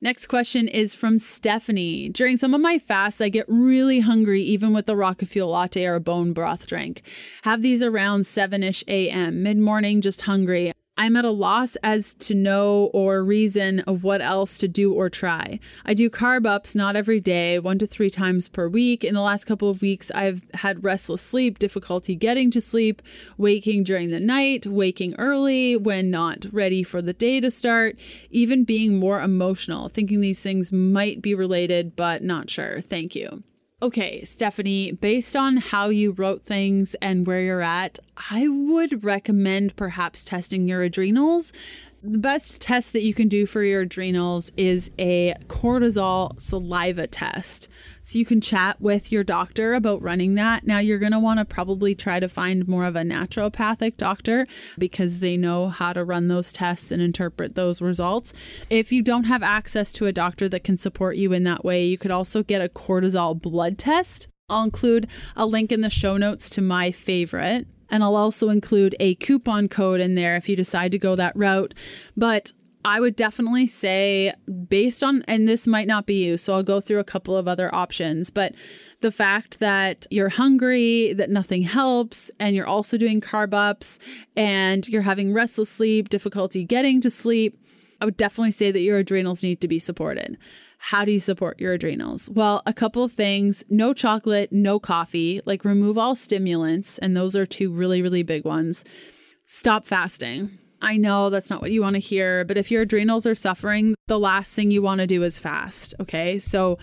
Next 0.00 0.28
question 0.28 0.68
is 0.68 0.94
from 0.94 1.18
Stephanie. 1.18 2.08
During 2.08 2.38
some 2.38 2.54
of 2.54 2.62
my 2.62 2.78
fasts, 2.78 3.20
I 3.20 3.28
get 3.28 3.44
really 3.46 4.00
hungry, 4.00 4.40
even 4.40 4.72
with 4.72 4.86
the 4.86 4.96
rocket 4.96 5.28
fuel 5.28 5.50
latte 5.50 5.84
or 5.84 5.96
a 5.96 6.00
bone 6.00 6.32
broth 6.32 6.66
drink. 6.66 7.02
Have 7.42 7.60
these 7.60 7.82
around 7.82 8.26
7 8.26 8.62
ish 8.62 8.82
a.m. 8.88 9.42
Mid 9.42 9.58
morning, 9.58 10.00
just 10.00 10.22
hungry. 10.22 10.72
I'm 11.00 11.16
at 11.16 11.24
a 11.24 11.30
loss 11.30 11.76
as 11.76 12.12
to 12.12 12.34
know 12.34 12.90
or 12.92 13.24
reason 13.24 13.80
of 13.80 14.04
what 14.04 14.20
else 14.20 14.58
to 14.58 14.68
do 14.68 14.92
or 14.92 15.08
try. 15.08 15.58
I 15.86 15.94
do 15.94 16.10
carb 16.10 16.44
ups 16.44 16.74
not 16.74 16.94
every 16.94 17.20
day, 17.20 17.58
one 17.58 17.78
to 17.78 17.86
three 17.86 18.10
times 18.10 18.48
per 18.48 18.68
week. 18.68 19.02
In 19.02 19.14
the 19.14 19.22
last 19.22 19.44
couple 19.44 19.70
of 19.70 19.80
weeks, 19.80 20.10
I've 20.10 20.42
had 20.52 20.84
restless 20.84 21.22
sleep, 21.22 21.58
difficulty 21.58 22.14
getting 22.14 22.50
to 22.50 22.60
sleep, 22.60 23.00
waking 23.38 23.84
during 23.84 24.10
the 24.10 24.20
night, 24.20 24.66
waking 24.66 25.14
early 25.16 25.74
when 25.74 26.10
not 26.10 26.44
ready 26.52 26.82
for 26.82 27.00
the 27.00 27.14
day 27.14 27.40
to 27.40 27.50
start, 27.50 27.98
even 28.28 28.64
being 28.64 28.98
more 28.98 29.22
emotional, 29.22 29.88
thinking 29.88 30.20
these 30.20 30.42
things 30.42 30.70
might 30.70 31.22
be 31.22 31.34
related, 31.34 31.96
but 31.96 32.22
not 32.22 32.50
sure. 32.50 32.82
Thank 32.82 33.14
you. 33.16 33.42
Okay, 33.82 34.24
Stephanie, 34.24 34.92
based 34.92 35.34
on 35.34 35.56
how 35.56 35.88
you 35.88 36.10
wrote 36.10 36.42
things 36.42 36.94
and 36.96 37.26
where 37.26 37.40
you're 37.40 37.62
at, 37.62 37.98
I 38.30 38.46
would 38.46 39.04
recommend 39.04 39.74
perhaps 39.74 40.22
testing 40.22 40.68
your 40.68 40.82
adrenals 40.82 41.54
the 42.02 42.18
best 42.18 42.62
test 42.62 42.94
that 42.94 43.02
you 43.02 43.12
can 43.12 43.28
do 43.28 43.44
for 43.44 43.62
your 43.62 43.82
adrenals 43.82 44.50
is 44.56 44.90
a 44.98 45.34
cortisol 45.48 46.40
saliva 46.40 47.06
test. 47.06 47.68
So 48.00 48.18
you 48.18 48.24
can 48.24 48.40
chat 48.40 48.80
with 48.80 49.12
your 49.12 49.22
doctor 49.22 49.74
about 49.74 50.00
running 50.00 50.34
that. 50.36 50.66
Now, 50.66 50.78
you're 50.78 50.98
going 50.98 51.12
to 51.12 51.18
want 51.18 51.40
to 51.40 51.44
probably 51.44 51.94
try 51.94 52.18
to 52.18 52.28
find 52.28 52.66
more 52.66 52.86
of 52.86 52.96
a 52.96 53.02
naturopathic 53.02 53.98
doctor 53.98 54.46
because 54.78 55.18
they 55.18 55.36
know 55.36 55.68
how 55.68 55.92
to 55.92 56.02
run 56.02 56.28
those 56.28 56.52
tests 56.52 56.90
and 56.90 57.02
interpret 57.02 57.54
those 57.54 57.82
results. 57.82 58.32
If 58.70 58.92
you 58.92 59.02
don't 59.02 59.24
have 59.24 59.42
access 59.42 59.92
to 59.92 60.06
a 60.06 60.12
doctor 60.12 60.48
that 60.48 60.64
can 60.64 60.78
support 60.78 61.16
you 61.16 61.34
in 61.34 61.44
that 61.44 61.64
way, 61.64 61.84
you 61.84 61.98
could 61.98 62.10
also 62.10 62.42
get 62.42 62.62
a 62.62 62.68
cortisol 62.68 63.40
blood 63.40 63.76
test. 63.76 64.28
I'll 64.48 64.64
include 64.64 65.06
a 65.36 65.44
link 65.44 65.70
in 65.70 65.82
the 65.82 65.90
show 65.90 66.16
notes 66.16 66.48
to 66.50 66.62
my 66.62 66.92
favorite 66.92 67.66
and 67.90 68.02
I'll 68.02 68.16
also 68.16 68.48
include 68.48 68.96
a 69.00 69.14
coupon 69.16 69.68
code 69.68 70.00
in 70.00 70.14
there 70.14 70.36
if 70.36 70.48
you 70.48 70.56
decide 70.56 70.92
to 70.92 70.98
go 70.98 71.16
that 71.16 71.36
route. 71.36 71.74
But 72.16 72.52
I 72.82 72.98
would 72.98 73.14
definitely 73.14 73.66
say, 73.66 74.32
based 74.68 75.04
on, 75.04 75.22
and 75.28 75.46
this 75.46 75.66
might 75.66 75.86
not 75.86 76.06
be 76.06 76.24
you, 76.24 76.38
so 76.38 76.54
I'll 76.54 76.62
go 76.62 76.80
through 76.80 77.00
a 77.00 77.04
couple 77.04 77.36
of 77.36 77.46
other 77.46 77.74
options, 77.74 78.30
but 78.30 78.54
the 79.00 79.12
fact 79.12 79.58
that 79.58 80.06
you're 80.10 80.30
hungry, 80.30 81.12
that 81.12 81.28
nothing 81.28 81.62
helps, 81.62 82.30
and 82.40 82.56
you're 82.56 82.66
also 82.66 82.96
doing 82.96 83.20
carb 83.20 83.52
ups, 83.52 83.98
and 84.34 84.88
you're 84.88 85.02
having 85.02 85.34
restless 85.34 85.68
sleep, 85.68 86.08
difficulty 86.08 86.64
getting 86.64 87.02
to 87.02 87.10
sleep, 87.10 87.58
I 88.00 88.06
would 88.06 88.16
definitely 88.16 88.52
say 88.52 88.70
that 88.70 88.80
your 88.80 88.96
adrenals 88.98 89.42
need 89.42 89.60
to 89.60 89.68
be 89.68 89.78
supported. 89.78 90.38
How 90.82 91.04
do 91.04 91.12
you 91.12 91.20
support 91.20 91.60
your 91.60 91.74
adrenals? 91.74 92.30
Well, 92.30 92.62
a 92.64 92.72
couple 92.72 93.04
of 93.04 93.12
things 93.12 93.62
no 93.68 93.92
chocolate, 93.92 94.50
no 94.50 94.80
coffee, 94.80 95.42
like 95.44 95.62
remove 95.62 95.98
all 95.98 96.14
stimulants. 96.14 96.96
And 96.98 97.14
those 97.14 97.36
are 97.36 97.44
two 97.44 97.70
really, 97.70 98.00
really 98.00 98.22
big 98.22 98.46
ones. 98.46 98.82
Stop 99.44 99.84
fasting. 99.84 100.58
I 100.80 100.96
know 100.96 101.28
that's 101.28 101.50
not 101.50 101.60
what 101.60 101.70
you 101.70 101.82
want 101.82 101.94
to 101.94 102.00
hear, 102.00 102.46
but 102.46 102.56
if 102.56 102.70
your 102.70 102.82
adrenals 102.82 103.26
are 103.26 103.34
suffering, 103.34 103.94
the 104.08 104.18
last 104.18 104.54
thing 104.54 104.70
you 104.70 104.80
want 104.80 105.00
to 105.00 105.06
do 105.06 105.22
is 105.22 105.38
fast. 105.38 105.92
Okay. 106.00 106.38
So, 106.38 106.78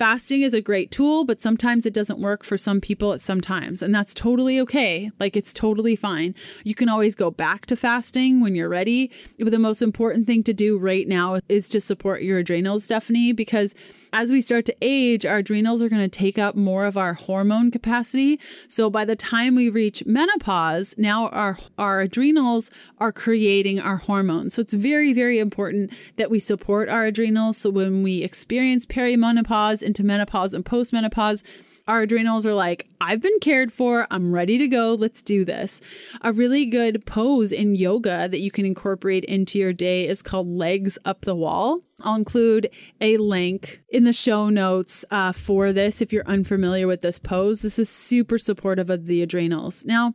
Fasting 0.00 0.40
is 0.40 0.54
a 0.54 0.62
great 0.62 0.90
tool, 0.90 1.26
but 1.26 1.42
sometimes 1.42 1.84
it 1.84 1.92
doesn't 1.92 2.18
work 2.18 2.42
for 2.42 2.56
some 2.56 2.80
people 2.80 3.12
at 3.12 3.20
some 3.20 3.38
times, 3.38 3.82
and 3.82 3.94
that's 3.94 4.14
totally 4.14 4.58
okay. 4.58 5.10
Like 5.20 5.36
it's 5.36 5.52
totally 5.52 5.94
fine. 5.94 6.34
You 6.64 6.74
can 6.74 6.88
always 6.88 7.14
go 7.14 7.30
back 7.30 7.66
to 7.66 7.76
fasting 7.76 8.40
when 8.40 8.54
you're 8.54 8.70
ready. 8.70 9.10
But 9.38 9.50
the 9.50 9.58
most 9.58 9.82
important 9.82 10.26
thing 10.26 10.42
to 10.44 10.54
do 10.54 10.78
right 10.78 11.06
now 11.06 11.40
is 11.50 11.68
to 11.68 11.82
support 11.82 12.22
your 12.22 12.38
adrenals, 12.38 12.84
Stephanie, 12.84 13.32
because 13.32 13.74
as 14.12 14.30
we 14.30 14.40
start 14.40 14.64
to 14.66 14.76
age, 14.80 15.24
our 15.24 15.38
adrenals 15.38 15.82
are 15.82 15.88
going 15.88 16.02
to 16.02 16.08
take 16.08 16.38
up 16.38 16.54
more 16.54 16.84
of 16.84 16.96
our 16.96 17.14
hormone 17.14 17.70
capacity. 17.70 18.40
So 18.68 18.90
by 18.90 19.04
the 19.04 19.16
time 19.16 19.54
we 19.54 19.68
reach 19.68 20.04
menopause, 20.06 20.96
now 20.98 21.28
our 21.28 21.58
our 21.78 22.00
adrenals 22.00 22.70
are 22.98 23.12
creating 23.12 23.80
our 23.80 23.96
hormones. 23.96 24.54
So 24.54 24.62
it's 24.62 24.74
very 24.74 25.12
very 25.12 25.38
important 25.38 25.92
that 26.16 26.30
we 26.30 26.38
support 26.38 26.88
our 26.88 27.06
adrenals 27.06 27.58
so 27.58 27.70
when 27.70 28.02
we 28.02 28.22
experience 28.22 28.86
perimenopause 28.86 29.82
into 29.82 30.02
menopause 30.02 30.54
and 30.54 30.64
postmenopause, 30.64 31.42
our 31.90 32.02
adrenals 32.02 32.46
are 32.46 32.54
like, 32.54 32.86
I've 33.00 33.20
been 33.20 33.40
cared 33.40 33.72
for. 33.72 34.06
I'm 34.12 34.32
ready 34.32 34.58
to 34.58 34.68
go. 34.68 34.94
Let's 34.94 35.22
do 35.22 35.44
this. 35.44 35.80
A 36.20 36.32
really 36.32 36.64
good 36.64 37.04
pose 37.04 37.50
in 37.50 37.74
yoga 37.74 38.28
that 38.28 38.38
you 38.38 38.52
can 38.52 38.64
incorporate 38.64 39.24
into 39.24 39.58
your 39.58 39.72
day 39.72 40.06
is 40.06 40.22
called 40.22 40.46
legs 40.46 40.98
up 41.04 41.22
the 41.22 41.34
wall. 41.34 41.80
I'll 42.02 42.14
include 42.14 42.70
a 43.00 43.16
link 43.16 43.82
in 43.88 44.04
the 44.04 44.12
show 44.12 44.50
notes 44.50 45.04
uh, 45.10 45.32
for 45.32 45.72
this 45.72 46.00
if 46.00 46.12
you're 46.12 46.26
unfamiliar 46.26 46.86
with 46.86 47.00
this 47.00 47.18
pose. 47.18 47.62
This 47.62 47.76
is 47.76 47.88
super 47.88 48.38
supportive 48.38 48.88
of 48.88 49.06
the 49.06 49.20
adrenals. 49.20 49.84
Now, 49.84 50.14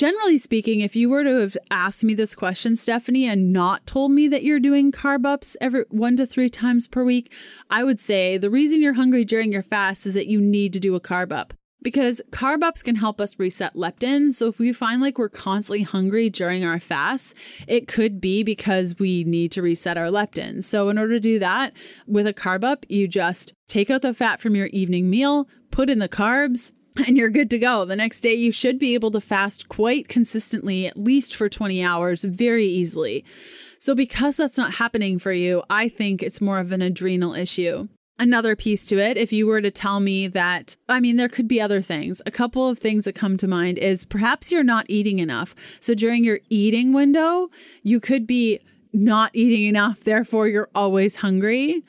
Generally 0.00 0.38
speaking, 0.38 0.80
if 0.80 0.96
you 0.96 1.10
were 1.10 1.24
to 1.24 1.40
have 1.40 1.58
asked 1.70 2.04
me 2.04 2.14
this 2.14 2.34
question, 2.34 2.74
Stephanie, 2.74 3.26
and 3.26 3.52
not 3.52 3.86
told 3.86 4.12
me 4.12 4.28
that 4.28 4.42
you're 4.42 4.58
doing 4.58 4.90
carb 4.90 5.26
ups 5.26 5.58
every 5.60 5.84
one 5.90 6.16
to 6.16 6.24
three 6.24 6.48
times 6.48 6.88
per 6.88 7.04
week, 7.04 7.30
I 7.68 7.84
would 7.84 8.00
say 8.00 8.38
the 8.38 8.48
reason 8.48 8.80
you're 8.80 8.94
hungry 8.94 9.26
during 9.26 9.52
your 9.52 9.62
fast 9.62 10.06
is 10.06 10.14
that 10.14 10.26
you 10.26 10.40
need 10.40 10.72
to 10.72 10.80
do 10.80 10.94
a 10.94 11.02
carb 11.02 11.32
up 11.32 11.52
because 11.82 12.22
carb 12.30 12.62
ups 12.62 12.82
can 12.82 12.96
help 12.96 13.20
us 13.20 13.38
reset 13.38 13.74
leptin. 13.74 14.32
So 14.32 14.46
if 14.46 14.58
we 14.58 14.72
find 14.72 15.02
like 15.02 15.18
we're 15.18 15.28
constantly 15.28 15.82
hungry 15.82 16.30
during 16.30 16.64
our 16.64 16.80
fast, 16.80 17.34
it 17.68 17.86
could 17.86 18.22
be 18.22 18.42
because 18.42 18.98
we 18.98 19.24
need 19.24 19.52
to 19.52 19.60
reset 19.60 19.98
our 19.98 20.06
leptin. 20.06 20.64
So 20.64 20.88
in 20.88 20.96
order 20.96 21.12
to 21.16 21.20
do 21.20 21.38
that 21.40 21.74
with 22.06 22.26
a 22.26 22.32
carb 22.32 22.64
up, 22.64 22.86
you 22.88 23.06
just 23.06 23.52
take 23.68 23.90
out 23.90 24.00
the 24.00 24.14
fat 24.14 24.40
from 24.40 24.56
your 24.56 24.68
evening 24.68 25.10
meal, 25.10 25.46
put 25.70 25.90
in 25.90 25.98
the 25.98 26.08
carbs, 26.08 26.72
and 27.06 27.16
you're 27.16 27.30
good 27.30 27.50
to 27.50 27.58
go. 27.58 27.84
The 27.84 27.96
next 27.96 28.20
day, 28.20 28.34
you 28.34 28.52
should 28.52 28.78
be 28.78 28.94
able 28.94 29.10
to 29.12 29.20
fast 29.20 29.68
quite 29.68 30.08
consistently, 30.08 30.86
at 30.86 30.96
least 30.96 31.36
for 31.36 31.48
20 31.48 31.82
hours, 31.82 32.24
very 32.24 32.66
easily. 32.66 33.24
So, 33.78 33.94
because 33.94 34.36
that's 34.36 34.58
not 34.58 34.74
happening 34.74 35.18
for 35.18 35.32
you, 35.32 35.62
I 35.70 35.88
think 35.88 36.22
it's 36.22 36.40
more 36.40 36.58
of 36.58 36.72
an 36.72 36.82
adrenal 36.82 37.34
issue. 37.34 37.88
Another 38.18 38.54
piece 38.54 38.84
to 38.86 38.98
it, 38.98 39.16
if 39.16 39.32
you 39.32 39.46
were 39.46 39.62
to 39.62 39.70
tell 39.70 39.98
me 39.98 40.28
that, 40.28 40.76
I 40.90 41.00
mean, 41.00 41.16
there 41.16 41.28
could 41.28 41.48
be 41.48 41.58
other 41.58 41.80
things. 41.80 42.20
A 42.26 42.30
couple 42.30 42.68
of 42.68 42.78
things 42.78 43.06
that 43.06 43.14
come 43.14 43.38
to 43.38 43.48
mind 43.48 43.78
is 43.78 44.04
perhaps 44.04 44.52
you're 44.52 44.62
not 44.62 44.84
eating 44.90 45.20
enough. 45.20 45.54
So, 45.80 45.94
during 45.94 46.24
your 46.24 46.40
eating 46.50 46.92
window, 46.92 47.48
you 47.82 48.00
could 48.00 48.26
be 48.26 48.60
not 48.92 49.30
eating 49.34 49.66
enough, 49.66 50.04
therefore 50.04 50.48
you're 50.48 50.70
always 50.74 51.16
hungry. 51.16 51.82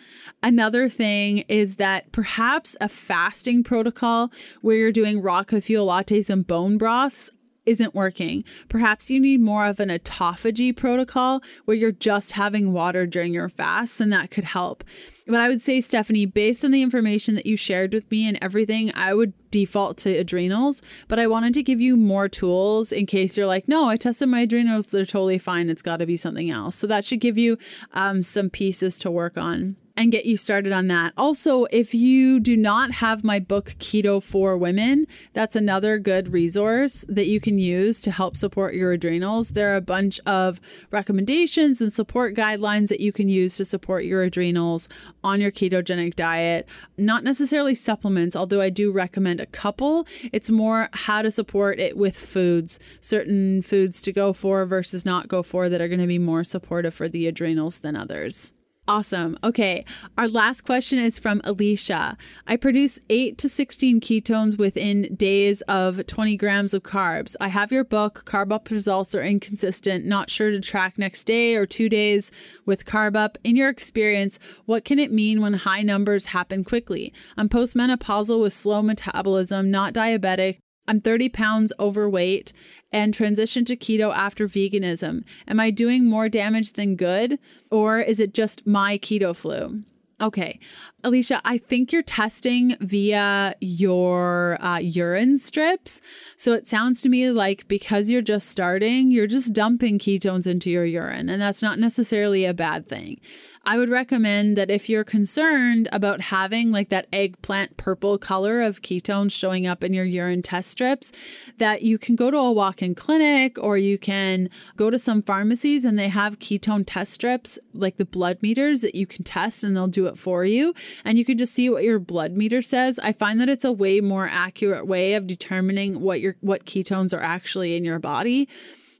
Another 0.43 0.89
thing 0.89 1.39
is 1.47 1.77
that 1.77 2.11
perhaps 2.11 2.75
a 2.81 2.89
fasting 2.89 3.63
protocol 3.63 4.31
where 4.61 4.77
you're 4.77 4.91
doing 4.91 5.21
rocket 5.21 5.63
fuel 5.63 5.87
lattes 5.87 6.29
and 6.29 6.45
bone 6.45 6.77
broths 6.77 7.31
isn't 7.65 7.93
working. 7.93 8.43
Perhaps 8.69 9.09
you 9.09 9.19
need 9.19 9.41
more 9.41 9.65
of 9.65 9.79
an 9.79 9.89
autophagy 9.89 10.75
protocol 10.75 11.41
where 11.65 11.77
you're 11.77 11.91
just 11.91 12.33
having 12.33 12.73
water 12.73 13.05
during 13.05 13.33
your 13.33 13.49
fast, 13.49 14.01
and 14.01 14.11
that 14.11 14.31
could 14.31 14.43
help. 14.43 14.83
But 15.27 15.39
I 15.39 15.47
would 15.47 15.61
say, 15.61 15.79
Stephanie, 15.81 16.25
based 16.25 16.65
on 16.65 16.71
the 16.71 16.81
information 16.81 17.35
that 17.35 17.45
you 17.45 17.55
shared 17.55 17.93
with 17.93 18.09
me 18.09 18.27
and 18.27 18.37
everything, 18.41 18.91
I 18.95 19.13
would 19.13 19.33
default 19.51 19.97
to 19.99 20.17
adrenals. 20.17 20.81
But 21.07 21.19
I 21.19 21.27
wanted 21.27 21.53
to 21.53 21.63
give 21.63 21.79
you 21.79 21.95
more 21.95 22.27
tools 22.27 22.91
in 22.91 23.05
case 23.05 23.37
you're 23.37 23.47
like, 23.47 23.67
no, 23.67 23.87
I 23.87 23.97
tested 23.97 24.29
my 24.29 24.41
adrenals, 24.41 24.87
they're 24.87 25.05
totally 25.05 25.37
fine. 25.37 25.69
It's 25.69 25.81
got 25.81 25.97
to 25.97 26.05
be 26.05 26.17
something 26.17 26.49
else. 26.49 26.75
So 26.75 26.87
that 26.87 27.05
should 27.05 27.19
give 27.19 27.37
you 27.37 27.57
um, 27.93 28.23
some 28.23 28.49
pieces 28.49 28.97
to 28.99 29.11
work 29.11 29.37
on 29.37 29.75
and 30.01 30.11
get 30.11 30.25
you 30.25 30.35
started 30.35 30.73
on 30.73 30.87
that. 30.87 31.13
Also, 31.15 31.65
if 31.65 31.93
you 31.93 32.39
do 32.39 32.57
not 32.57 32.89
have 32.89 33.23
my 33.23 33.37
book 33.37 33.75
Keto 33.77 34.21
for 34.21 34.57
Women, 34.57 35.05
that's 35.33 35.55
another 35.55 35.99
good 35.99 36.33
resource 36.33 37.05
that 37.07 37.27
you 37.27 37.39
can 37.39 37.59
use 37.59 38.01
to 38.01 38.09
help 38.09 38.35
support 38.35 38.73
your 38.73 38.93
adrenals. 38.93 39.49
There 39.49 39.71
are 39.71 39.75
a 39.75 39.81
bunch 39.81 40.19
of 40.25 40.59
recommendations 40.89 41.81
and 41.81 41.93
support 41.93 42.35
guidelines 42.35 42.87
that 42.87 42.99
you 42.99 43.11
can 43.11 43.29
use 43.29 43.55
to 43.57 43.65
support 43.65 44.03
your 44.03 44.23
adrenals 44.23 44.89
on 45.23 45.39
your 45.39 45.51
ketogenic 45.51 46.15
diet. 46.15 46.67
Not 46.97 47.23
necessarily 47.23 47.75
supplements, 47.75 48.35
although 48.35 48.61
I 48.61 48.71
do 48.71 48.91
recommend 48.91 49.39
a 49.39 49.45
couple. 49.45 50.07
It's 50.33 50.49
more 50.49 50.89
how 50.93 51.21
to 51.21 51.29
support 51.29 51.79
it 51.79 51.95
with 51.95 52.17
foods, 52.17 52.79
certain 53.01 53.61
foods 53.61 54.01
to 54.01 54.11
go 54.11 54.33
for 54.33 54.65
versus 54.65 55.05
not 55.05 55.27
go 55.27 55.43
for 55.43 55.69
that 55.69 55.79
are 55.79 55.87
going 55.87 56.01
to 56.01 56.07
be 56.07 56.17
more 56.17 56.43
supportive 56.43 56.95
for 56.95 57.07
the 57.07 57.27
adrenals 57.27 57.77
than 57.79 57.95
others. 57.95 58.51
Awesome. 58.91 59.37
Okay. 59.41 59.85
Our 60.17 60.27
last 60.27 60.65
question 60.65 60.99
is 60.99 61.17
from 61.17 61.39
Alicia. 61.45 62.17
I 62.45 62.57
produce 62.57 62.99
8 63.09 63.37
to 63.37 63.47
16 63.47 64.01
ketones 64.01 64.57
within 64.57 65.15
days 65.15 65.61
of 65.61 66.05
20 66.05 66.35
grams 66.35 66.73
of 66.73 66.83
carbs. 66.83 67.37
I 67.39 67.47
have 67.47 67.71
your 67.71 67.85
book. 67.85 68.23
Carb 68.25 68.51
up 68.51 68.69
results 68.69 69.15
are 69.15 69.23
inconsistent. 69.23 70.05
Not 70.05 70.29
sure 70.29 70.51
to 70.51 70.59
track 70.59 70.97
next 70.97 71.23
day 71.23 71.55
or 71.55 71.65
two 71.65 71.87
days 71.87 72.33
with 72.65 72.83
carb 72.83 73.15
up. 73.15 73.37
In 73.45 73.55
your 73.55 73.69
experience, 73.69 74.39
what 74.65 74.83
can 74.83 74.99
it 74.99 75.09
mean 75.09 75.39
when 75.39 75.53
high 75.53 75.83
numbers 75.83 76.25
happen 76.25 76.65
quickly? 76.65 77.13
I'm 77.37 77.47
postmenopausal 77.47 78.41
with 78.41 78.51
slow 78.51 78.81
metabolism, 78.81 79.71
not 79.71 79.93
diabetic. 79.93 80.57
I'm 80.87 80.99
30 80.99 81.29
pounds 81.29 81.73
overweight 81.79 82.53
and 82.91 83.15
transitioned 83.15 83.67
to 83.67 83.75
keto 83.75 84.13
after 84.13 84.47
veganism. 84.47 85.23
Am 85.47 85.59
I 85.59 85.71
doing 85.71 86.05
more 86.05 86.27
damage 86.27 86.73
than 86.73 86.95
good, 86.95 87.39
or 87.69 87.99
is 87.99 88.19
it 88.19 88.33
just 88.33 88.67
my 88.67 88.97
keto 88.97 89.35
flu? 89.35 89.83
Okay. 90.21 90.59
Alicia, 91.03 91.41
I 91.43 91.57
think 91.57 91.91
you're 91.91 92.03
testing 92.03 92.75
via 92.79 93.55
your 93.59 94.57
uh, 94.63 94.77
urine 94.77 95.39
strips. 95.39 95.99
So 96.37 96.53
it 96.53 96.67
sounds 96.67 97.01
to 97.01 97.09
me 97.09 97.31
like 97.31 97.67
because 97.67 98.09
you're 98.09 98.21
just 98.21 98.49
starting, 98.49 99.09
you're 99.09 99.27
just 99.27 99.53
dumping 99.53 99.97
ketones 99.97 100.45
into 100.45 100.69
your 100.69 100.85
urine, 100.85 101.29
and 101.29 101.41
that's 101.41 101.61
not 101.61 101.79
necessarily 101.79 102.45
a 102.45 102.53
bad 102.53 102.87
thing. 102.87 103.19
I 103.63 103.77
would 103.77 103.89
recommend 103.89 104.57
that 104.57 104.71
if 104.71 104.89
you're 104.89 105.03
concerned 105.03 105.87
about 105.91 106.19
having 106.19 106.71
like 106.71 106.89
that 106.89 107.05
eggplant 107.13 107.77
purple 107.77 108.17
color 108.17 108.61
of 108.61 108.81
ketones 108.81 109.31
showing 109.31 109.67
up 109.67 109.83
in 109.83 109.93
your 109.93 110.03
urine 110.03 110.41
test 110.41 110.71
strips, 110.71 111.11
that 111.59 111.83
you 111.83 111.99
can 111.99 112.15
go 112.15 112.31
to 112.31 112.37
a 112.37 112.51
walk 112.51 112.81
in 112.81 112.95
clinic 112.95 113.57
or 113.59 113.77
you 113.77 113.99
can 113.99 114.49
go 114.77 114.89
to 114.89 114.97
some 114.97 115.21
pharmacies 115.21 115.85
and 115.85 115.99
they 115.99 116.09
have 116.09 116.39
ketone 116.39 116.83
test 116.87 117.13
strips, 117.13 117.59
like 117.71 117.97
the 117.97 118.05
blood 118.05 118.41
meters 118.41 118.81
that 118.81 118.95
you 118.95 119.05
can 119.05 119.23
test 119.23 119.63
and 119.63 119.75
they'll 119.75 119.87
do 119.87 120.07
it 120.07 120.17
for 120.17 120.43
you. 120.43 120.73
And 121.05 121.17
you 121.17 121.25
can 121.25 121.37
just 121.37 121.53
see 121.53 121.69
what 121.69 121.83
your 121.83 121.99
blood 121.99 122.33
meter 122.33 122.61
says. 122.61 122.99
I 122.99 123.13
find 123.13 123.39
that 123.41 123.49
it's 123.49 123.65
a 123.65 123.71
way 123.71 124.01
more 124.01 124.27
accurate 124.27 124.87
way 124.87 125.13
of 125.13 125.27
determining 125.27 126.01
what 126.01 126.21
your 126.21 126.35
what 126.41 126.65
ketones 126.65 127.17
are 127.17 127.23
actually 127.23 127.75
in 127.75 127.83
your 127.83 127.99
body. 127.99 128.47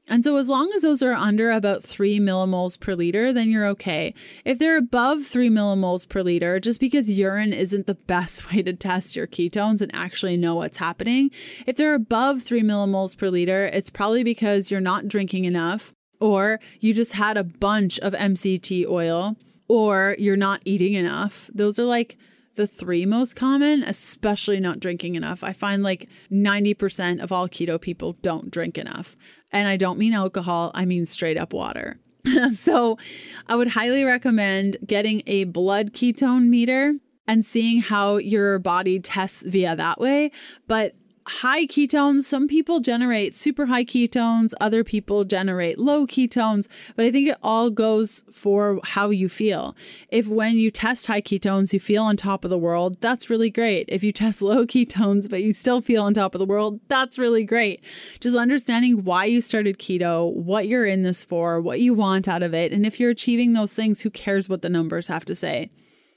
And 0.08 0.24
so, 0.24 0.36
as 0.36 0.48
long 0.48 0.70
as 0.74 0.82
those 0.82 1.02
are 1.02 1.12
under 1.12 1.50
about 1.50 1.84
three 1.84 2.18
millimoles 2.18 2.78
per 2.78 2.94
liter, 2.94 3.32
then 3.32 3.50
you're 3.50 3.66
okay. 3.68 4.14
If 4.44 4.58
they're 4.58 4.76
above 4.76 5.24
three 5.24 5.48
millimoles 5.48 6.08
per 6.08 6.22
liter, 6.22 6.58
just 6.58 6.80
because 6.80 7.10
urine 7.10 7.52
isn't 7.52 7.86
the 7.86 7.94
best 8.12 8.50
way 8.50 8.62
to 8.62 8.72
test 8.72 9.14
your 9.14 9.26
ketones 9.26 9.80
and 9.80 9.94
actually 9.94 10.36
know 10.36 10.56
what's 10.56 10.78
happening, 10.78 11.30
if 11.66 11.76
they're 11.76 11.94
above 11.94 12.42
three 12.42 12.62
millimoles 12.62 13.16
per 13.16 13.28
liter, 13.28 13.66
it's 13.66 13.90
probably 13.90 14.24
because 14.24 14.70
you're 14.70 14.80
not 14.80 15.08
drinking 15.08 15.44
enough, 15.44 15.92
or 16.20 16.58
you 16.80 16.92
just 16.92 17.12
had 17.12 17.36
a 17.36 17.44
bunch 17.44 17.98
of 18.00 18.12
MCT 18.12 18.86
oil, 18.88 19.36
or 19.68 20.16
you're 20.18 20.36
not 20.36 20.62
eating 20.64 20.94
enough. 20.94 21.50
Those 21.52 21.78
are 21.78 21.84
like 21.84 22.16
the 22.54 22.66
three 22.66 23.06
most 23.06 23.34
common, 23.34 23.82
especially 23.82 24.60
not 24.60 24.80
drinking 24.80 25.14
enough. 25.14 25.42
I 25.42 25.52
find 25.52 25.82
like 25.82 26.08
90% 26.30 27.22
of 27.22 27.32
all 27.32 27.48
keto 27.48 27.80
people 27.80 28.14
don't 28.20 28.50
drink 28.50 28.76
enough. 28.76 29.16
And 29.50 29.68
I 29.68 29.76
don't 29.76 29.98
mean 29.98 30.12
alcohol, 30.12 30.70
I 30.74 30.84
mean 30.84 31.06
straight 31.06 31.38
up 31.38 31.52
water. 31.52 31.98
so 32.54 32.98
I 33.46 33.56
would 33.56 33.68
highly 33.68 34.04
recommend 34.04 34.76
getting 34.84 35.22
a 35.26 35.44
blood 35.44 35.92
ketone 35.92 36.48
meter 36.48 36.94
and 37.26 37.44
seeing 37.44 37.80
how 37.80 38.16
your 38.16 38.58
body 38.58 39.00
tests 39.00 39.42
via 39.42 39.76
that 39.76 40.00
way. 40.00 40.30
But 40.66 40.94
high 41.26 41.66
ketones. 41.66 42.24
Some 42.24 42.48
people 42.48 42.80
generate 42.80 43.34
super 43.34 43.66
high 43.66 43.84
ketones, 43.84 44.52
other 44.60 44.84
people 44.84 45.24
generate 45.24 45.78
low 45.78 46.06
ketones, 46.06 46.68
but 46.96 47.04
I 47.04 47.10
think 47.10 47.28
it 47.28 47.38
all 47.42 47.70
goes 47.70 48.24
for 48.32 48.80
how 48.82 49.10
you 49.10 49.28
feel. 49.28 49.76
If 50.08 50.26
when 50.26 50.56
you 50.56 50.70
test 50.70 51.06
high 51.06 51.22
ketones, 51.22 51.72
you 51.72 51.80
feel 51.80 52.04
on 52.04 52.16
top 52.16 52.44
of 52.44 52.50
the 52.50 52.58
world, 52.58 53.00
that's 53.00 53.30
really 53.30 53.50
great. 53.50 53.86
If 53.88 54.02
you 54.02 54.12
test 54.12 54.42
low 54.42 54.66
ketones, 54.66 55.28
but 55.28 55.42
you 55.42 55.52
still 55.52 55.80
feel 55.80 56.04
on 56.04 56.14
top 56.14 56.34
of 56.34 56.38
the 56.38 56.46
world, 56.46 56.80
that's 56.88 57.18
really 57.18 57.44
great. 57.44 57.84
Just 58.20 58.36
understanding 58.36 59.04
why 59.04 59.24
you 59.24 59.40
started 59.40 59.78
keto, 59.78 60.34
what 60.34 60.68
you're 60.68 60.86
in 60.86 61.02
this 61.02 61.24
for, 61.24 61.60
what 61.60 61.80
you 61.80 61.94
want 61.94 62.28
out 62.28 62.42
of 62.42 62.54
it. 62.54 62.72
And 62.72 62.84
if 62.84 62.98
you're 62.98 63.10
achieving 63.10 63.52
those 63.52 63.74
things, 63.74 64.00
who 64.00 64.10
cares 64.10 64.48
what 64.48 64.62
the 64.62 64.68
numbers 64.68 65.08
have 65.08 65.24
to 65.26 65.34
say? 65.34 65.70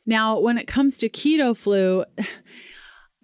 Now, 0.06 0.40
when 0.40 0.58
it 0.58 0.68
comes 0.68 0.98
to 1.00 1.10
keto 1.10 1.58
flu, 1.58 2.06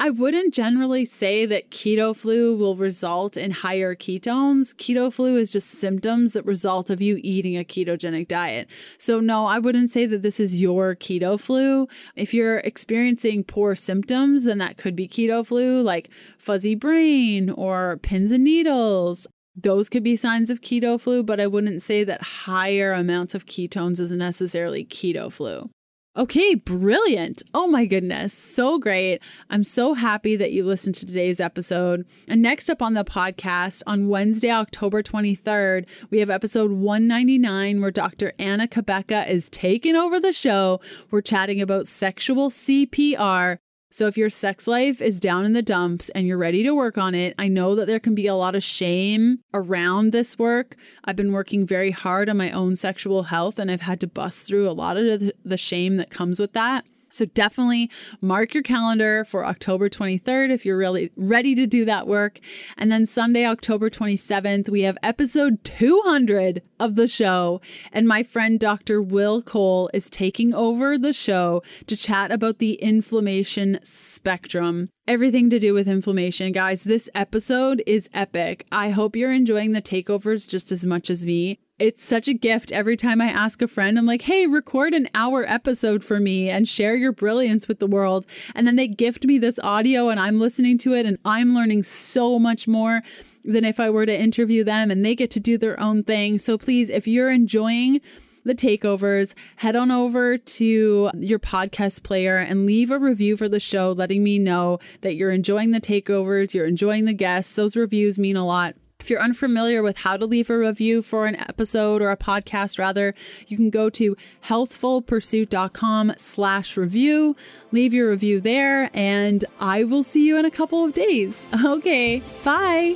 I 0.04 0.10
wouldn't 0.10 0.52
generally 0.52 1.06
say 1.06 1.46
that 1.46 1.70
keto 1.70 2.16
flu 2.16 2.58
will 2.58 2.76
result 2.76 3.38
in 3.38 3.52
higher 3.52 3.94
ketones. 3.94 4.74
Keto 4.74 5.14
flu 5.14 5.38
is 5.38 5.52
just 5.52 5.70
symptoms 5.70 6.34
that 6.34 6.44
result 6.44 6.90
of 6.90 7.04
you 7.04 7.20
eating 7.22 7.56
a 7.56 7.64
ketogenic 7.64 8.28
diet. 8.28 8.68
So, 8.98 9.20
no, 9.20 9.46
I 9.46 9.60
wouldn't 9.60 9.92
say 9.92 10.08
that 10.08 10.24
this 10.24 10.40
is 10.40 10.60
your 10.60 10.96
keto 10.96 11.40
flu. 11.40 11.88
If 12.16 12.34
you're 12.34 12.58
experiencing 12.58 13.44
poor 13.44 13.76
symptoms, 13.76 14.46
then 14.46 14.58
that 14.58 14.78
could 14.78 14.96
be 14.96 15.08
keto 15.08 15.46
flu, 15.46 15.84
like 15.84 16.10
fuzzy 16.40 16.74
brain 16.74 17.52
or 17.52 18.00
pins 18.02 18.32
and 18.32 18.44
needles. 18.44 19.28
Those 19.56 19.88
could 19.88 20.04
be 20.04 20.16
signs 20.16 20.50
of 20.50 20.62
keto 20.62 21.00
flu, 21.00 21.22
but 21.22 21.40
I 21.40 21.46
wouldn't 21.46 21.84
say 21.84 22.04
that 22.06 22.24
higher 22.24 22.92
amounts 22.92 23.36
of 23.36 23.46
ketones 23.46 24.00
is 24.00 24.10
necessarily 24.12 24.84
keto 24.84 25.32
flu. 25.32 25.70
Okay, 26.18 26.56
brilliant. 26.56 27.42
Oh 27.54 27.68
my 27.68 27.86
goodness. 27.86 28.34
So 28.34 28.78
great. 28.80 29.20
I'm 29.50 29.64
so 29.64 29.94
happy 29.94 30.36
that 30.36 30.52
you 30.52 30.66
listened 30.66 30.96
to 30.96 31.06
today's 31.06 31.40
episode. 31.40 32.06
And 32.28 32.42
next 32.42 32.70
up 32.70 32.82
on 32.82 32.96
the 32.96 33.06
podcast, 33.06 33.82
on 33.88 34.10
Wednesday, 34.10 34.52
October 34.52 35.02
23rd, 35.02 35.88
we 36.10 36.20
have 36.20 36.30
episode 36.30 36.72
199 36.72 37.80
where 37.80 37.92
Dr. 37.92 38.34
Anna 38.38 38.68
Cabeca 38.68 39.26
is 39.30 39.50
taking 39.50 39.96
over 39.96 40.20
the 40.20 40.34
show. 40.34 40.82
We're 41.12 41.22
chatting 41.22 41.62
about 41.62 41.88
sexual 41.88 42.50
CPR 42.50 43.60
So 43.94 44.08
if 44.08 44.18
your 44.18 44.30
sex 44.30 44.68
life 44.68 45.02
is 45.02 45.20
down 45.20 45.44
in 45.44 45.52
the 45.52 45.62
dumps 45.62 46.08
and 46.10 46.26
you're 46.26 46.38
ready 46.38 46.64
to 46.64 46.74
work 46.74 46.98
on 46.98 47.14
it, 47.14 47.36
I 47.38 47.50
know 47.50 47.76
that 47.76 47.88
there 47.88 48.00
can 48.00 48.16
be 48.16 48.26
a 48.26 48.36
lot 48.36 48.56
of 48.56 48.64
shame 48.64 49.40
around 49.54 50.14
this 50.14 50.40
work. 50.40 50.78
I've 51.04 51.18
been 51.18 51.34
working 51.34 51.68
very 51.68 51.92
hard 51.92 52.30
on 52.30 52.38
my 52.38 52.52
own 52.52 52.78
sexual 52.78 53.24
health 53.24 53.60
and 53.60 53.70
I've 53.70 53.82
had 53.82 54.00
to 54.00 54.08
bust 54.08 54.48
through 54.48 54.70
a 54.70 54.72
lot 54.72 54.96
of 54.96 55.34
the 55.44 55.58
shame 55.58 55.98
that 55.98 56.10
comes 56.10 56.40
with 56.40 56.54
that. 56.54 56.86
So 57.12 57.26
definitely 57.26 57.92
mark 58.22 58.54
your 58.54 58.64
calendar 58.64 59.26
for 59.26 59.46
October 59.46 59.90
23rd 59.90 60.50
if 60.50 60.66
you're 60.66 60.78
really 60.78 61.12
ready 61.16 61.54
to 61.56 61.68
do 61.68 61.86
that 61.86 62.08
work. 62.08 62.40
And 62.78 62.92
then 62.92 63.06
Sunday, 63.06 63.46
October 63.46 63.90
27th, 63.90 64.70
we 64.70 64.82
have 64.84 64.98
episode 65.04 65.64
200 65.64 66.62
of 66.80 66.96
the 66.96 67.08
show. 67.08 67.62
And 67.92 68.08
my 68.08 68.24
friend 68.24 68.60
Dr. 68.60 69.02
Will 69.02 69.42
Cole 69.42 69.90
is 69.94 70.10
taking 70.10 70.54
over 70.54 70.98
the 70.98 71.14
show 71.14 71.62
to 71.88 71.98
chat 71.98 72.32
about 72.32 72.60
the 72.60 72.74
inflammation 72.76 73.80
spectrum. 73.84 74.90
Everything 75.08 75.50
to 75.50 75.60
do 75.60 75.74
with 75.74 75.88
inflammation, 75.88 76.52
guys. 76.52 76.84
This 76.84 77.10
episode 77.14 77.84
is 77.86 78.10
epic. 78.14 78.66
I 78.72 78.92
hope 78.92 79.16
you're 79.16 79.34
enjoying 79.34 79.74
the 79.74 79.82
takeovers 79.82 80.48
just 80.48 80.72
as 80.72 80.86
much 80.86 81.10
as 81.10 81.26
me 81.26 81.60
it's 81.82 82.04
such 82.04 82.28
a 82.28 82.34
gift 82.36 82.72
every 82.72 82.96
time 82.96 83.20
I 83.20 83.28
ask 83.28 83.60
a 83.62 83.68
friend, 83.68 83.98
I'm 83.98 84.06
like, 84.06 84.22
hey, 84.22 84.46
record 84.46 84.94
an 84.94 85.10
hour 85.16 85.44
episode 85.48 86.04
for 86.04 86.20
me 86.20 86.48
and 86.48 86.68
share 86.68 86.96
your 86.96 87.12
brilliance 87.12 87.68
with 87.68 87.80
the 87.80 87.88
world. 87.88 88.28
And 88.54 88.68
then 88.68 88.76
they 88.76 88.88
gift 88.88 89.26
me 89.26 89.40
this 89.40 89.58
audio 89.64 90.10
and 90.10 90.20
I'm 90.20 90.40
listening 90.40 90.78
to 90.80 90.94
it 90.94 91.08
and 91.08 91.18
I'm 91.26 91.56
learning 91.56 91.82
so 91.84 92.38
much 92.38 92.68
more 92.68 93.02
than 93.44 93.66
if 93.66 93.80
I 93.80 93.90
were 93.90 94.06
to 94.06 94.16
interview 94.16 94.64
them 94.64 94.92
and 94.92 95.04
they 95.04 95.16
get 95.16 95.32
to 95.32 95.40
do 95.40 95.58
their 95.58 95.80
own 95.80 96.04
thing. 96.04 96.38
So 96.38 96.56
please, 96.56 96.92
if 96.92 97.08
you're 97.08 97.32
enjoying, 97.32 98.00
the 98.44 98.56
takeovers, 98.56 99.36
head 99.58 99.76
on 99.76 99.92
over 99.92 100.36
to 100.36 101.12
your 101.16 101.40
podcast 101.40 102.02
player 102.02 102.38
and 102.38 102.66
leave 102.66 102.90
a 102.90 102.98
review 102.98 103.38
for 103.38 103.48
the 103.48 103.60
show, 103.60 103.92
letting 103.92 104.24
me 104.24 104.40
know 104.40 104.80
that 105.02 105.16
you're 105.16 105.32
enjoying 105.32 105.72
the 105.72 105.82
takeovers, 105.82 106.54
you're 106.54 106.66
enjoying 106.66 107.06
the 107.06 107.14
guests. 107.14 107.54
Those 107.54 107.76
reviews 107.76 108.18
mean 108.18 108.36
a 108.36 108.46
lot. 108.46 108.76
If 109.02 109.10
you're 109.10 109.20
unfamiliar 109.20 109.82
with 109.82 109.98
how 109.98 110.16
to 110.16 110.28
leave 110.28 110.52
a 110.52 110.58
review 110.58 111.02
for 111.02 111.26
an 111.26 111.36
episode 111.36 112.04
or 112.04 112.12
a 112.12 112.18
podcast, 112.18 112.78
rather, 112.78 113.16
you 113.48 113.58
can 113.58 113.72
go 113.72 113.90
to 113.90 114.16
healthfulpursuit.com 114.46 116.14
slash 116.18 116.78
review, 116.78 117.36
leave 117.72 117.96
your 117.96 118.12
review 118.12 118.40
there, 118.40 118.92
and 118.94 119.44
I 119.60 119.84
will 119.86 120.04
see 120.04 120.28
you 120.28 120.38
in 120.38 120.46
a 120.46 120.52
couple 120.52 120.86
of 120.86 120.94
days. 120.94 121.46
Okay, 121.72 122.22
bye. 122.44 122.96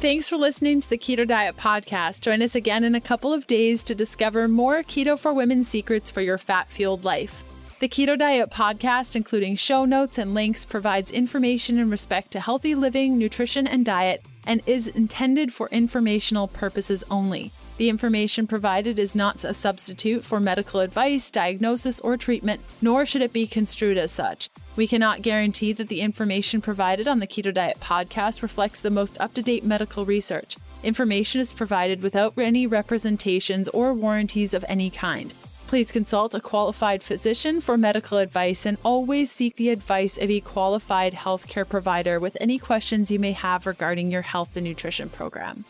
Thanks 0.00 0.28
for 0.28 0.36
listening 0.36 0.80
to 0.82 0.90
the 0.90 0.98
Keto 0.98 1.26
Diet 1.26 1.56
Podcast. 1.56 2.20
Join 2.20 2.42
us 2.42 2.54
again 2.54 2.84
in 2.84 2.94
a 2.94 3.00
couple 3.00 3.32
of 3.32 3.46
days 3.46 3.82
to 3.84 3.94
discover 3.94 4.46
more 4.46 4.82
Keto 4.82 5.18
for 5.18 5.32
Women 5.32 5.64
secrets 5.64 6.10
for 6.10 6.20
your 6.20 6.38
fat 6.38 6.68
fueled 6.68 7.04
life. 7.04 7.45
The 7.78 7.90
Keto 7.90 8.18
Diet 8.18 8.50
podcast, 8.50 9.14
including 9.14 9.54
show 9.54 9.84
notes 9.84 10.16
and 10.16 10.32
links, 10.32 10.64
provides 10.64 11.10
information 11.10 11.76
in 11.76 11.90
respect 11.90 12.30
to 12.30 12.40
healthy 12.40 12.74
living, 12.74 13.18
nutrition, 13.18 13.66
and 13.66 13.84
diet, 13.84 14.24
and 14.46 14.62
is 14.64 14.88
intended 14.88 15.52
for 15.52 15.68
informational 15.68 16.48
purposes 16.48 17.04
only. 17.10 17.50
The 17.76 17.90
information 17.90 18.46
provided 18.46 18.98
is 18.98 19.14
not 19.14 19.44
a 19.44 19.52
substitute 19.52 20.24
for 20.24 20.40
medical 20.40 20.80
advice, 20.80 21.30
diagnosis, 21.30 22.00
or 22.00 22.16
treatment, 22.16 22.62
nor 22.80 23.04
should 23.04 23.20
it 23.20 23.34
be 23.34 23.46
construed 23.46 23.98
as 23.98 24.10
such. 24.10 24.48
We 24.74 24.86
cannot 24.86 25.20
guarantee 25.20 25.74
that 25.74 25.88
the 25.88 26.00
information 26.00 26.62
provided 26.62 27.06
on 27.06 27.18
the 27.18 27.26
Keto 27.26 27.52
Diet 27.52 27.78
podcast 27.78 28.40
reflects 28.40 28.80
the 28.80 28.88
most 28.88 29.20
up 29.20 29.34
to 29.34 29.42
date 29.42 29.64
medical 29.64 30.06
research. 30.06 30.56
Information 30.82 31.42
is 31.42 31.52
provided 31.52 32.00
without 32.00 32.38
any 32.38 32.66
representations 32.66 33.68
or 33.68 33.92
warranties 33.92 34.54
of 34.54 34.64
any 34.66 34.88
kind. 34.88 35.34
Please 35.66 35.90
consult 35.90 36.32
a 36.32 36.40
qualified 36.40 37.02
physician 37.02 37.60
for 37.60 37.76
medical 37.76 38.18
advice 38.18 38.66
and 38.66 38.78
always 38.84 39.32
seek 39.32 39.56
the 39.56 39.70
advice 39.70 40.16
of 40.16 40.30
a 40.30 40.40
qualified 40.40 41.12
healthcare 41.12 41.68
provider 41.68 42.20
with 42.20 42.36
any 42.40 42.56
questions 42.56 43.10
you 43.10 43.18
may 43.18 43.32
have 43.32 43.66
regarding 43.66 44.08
your 44.08 44.22
health 44.22 44.56
and 44.56 44.64
nutrition 44.64 45.08
program. 45.08 45.64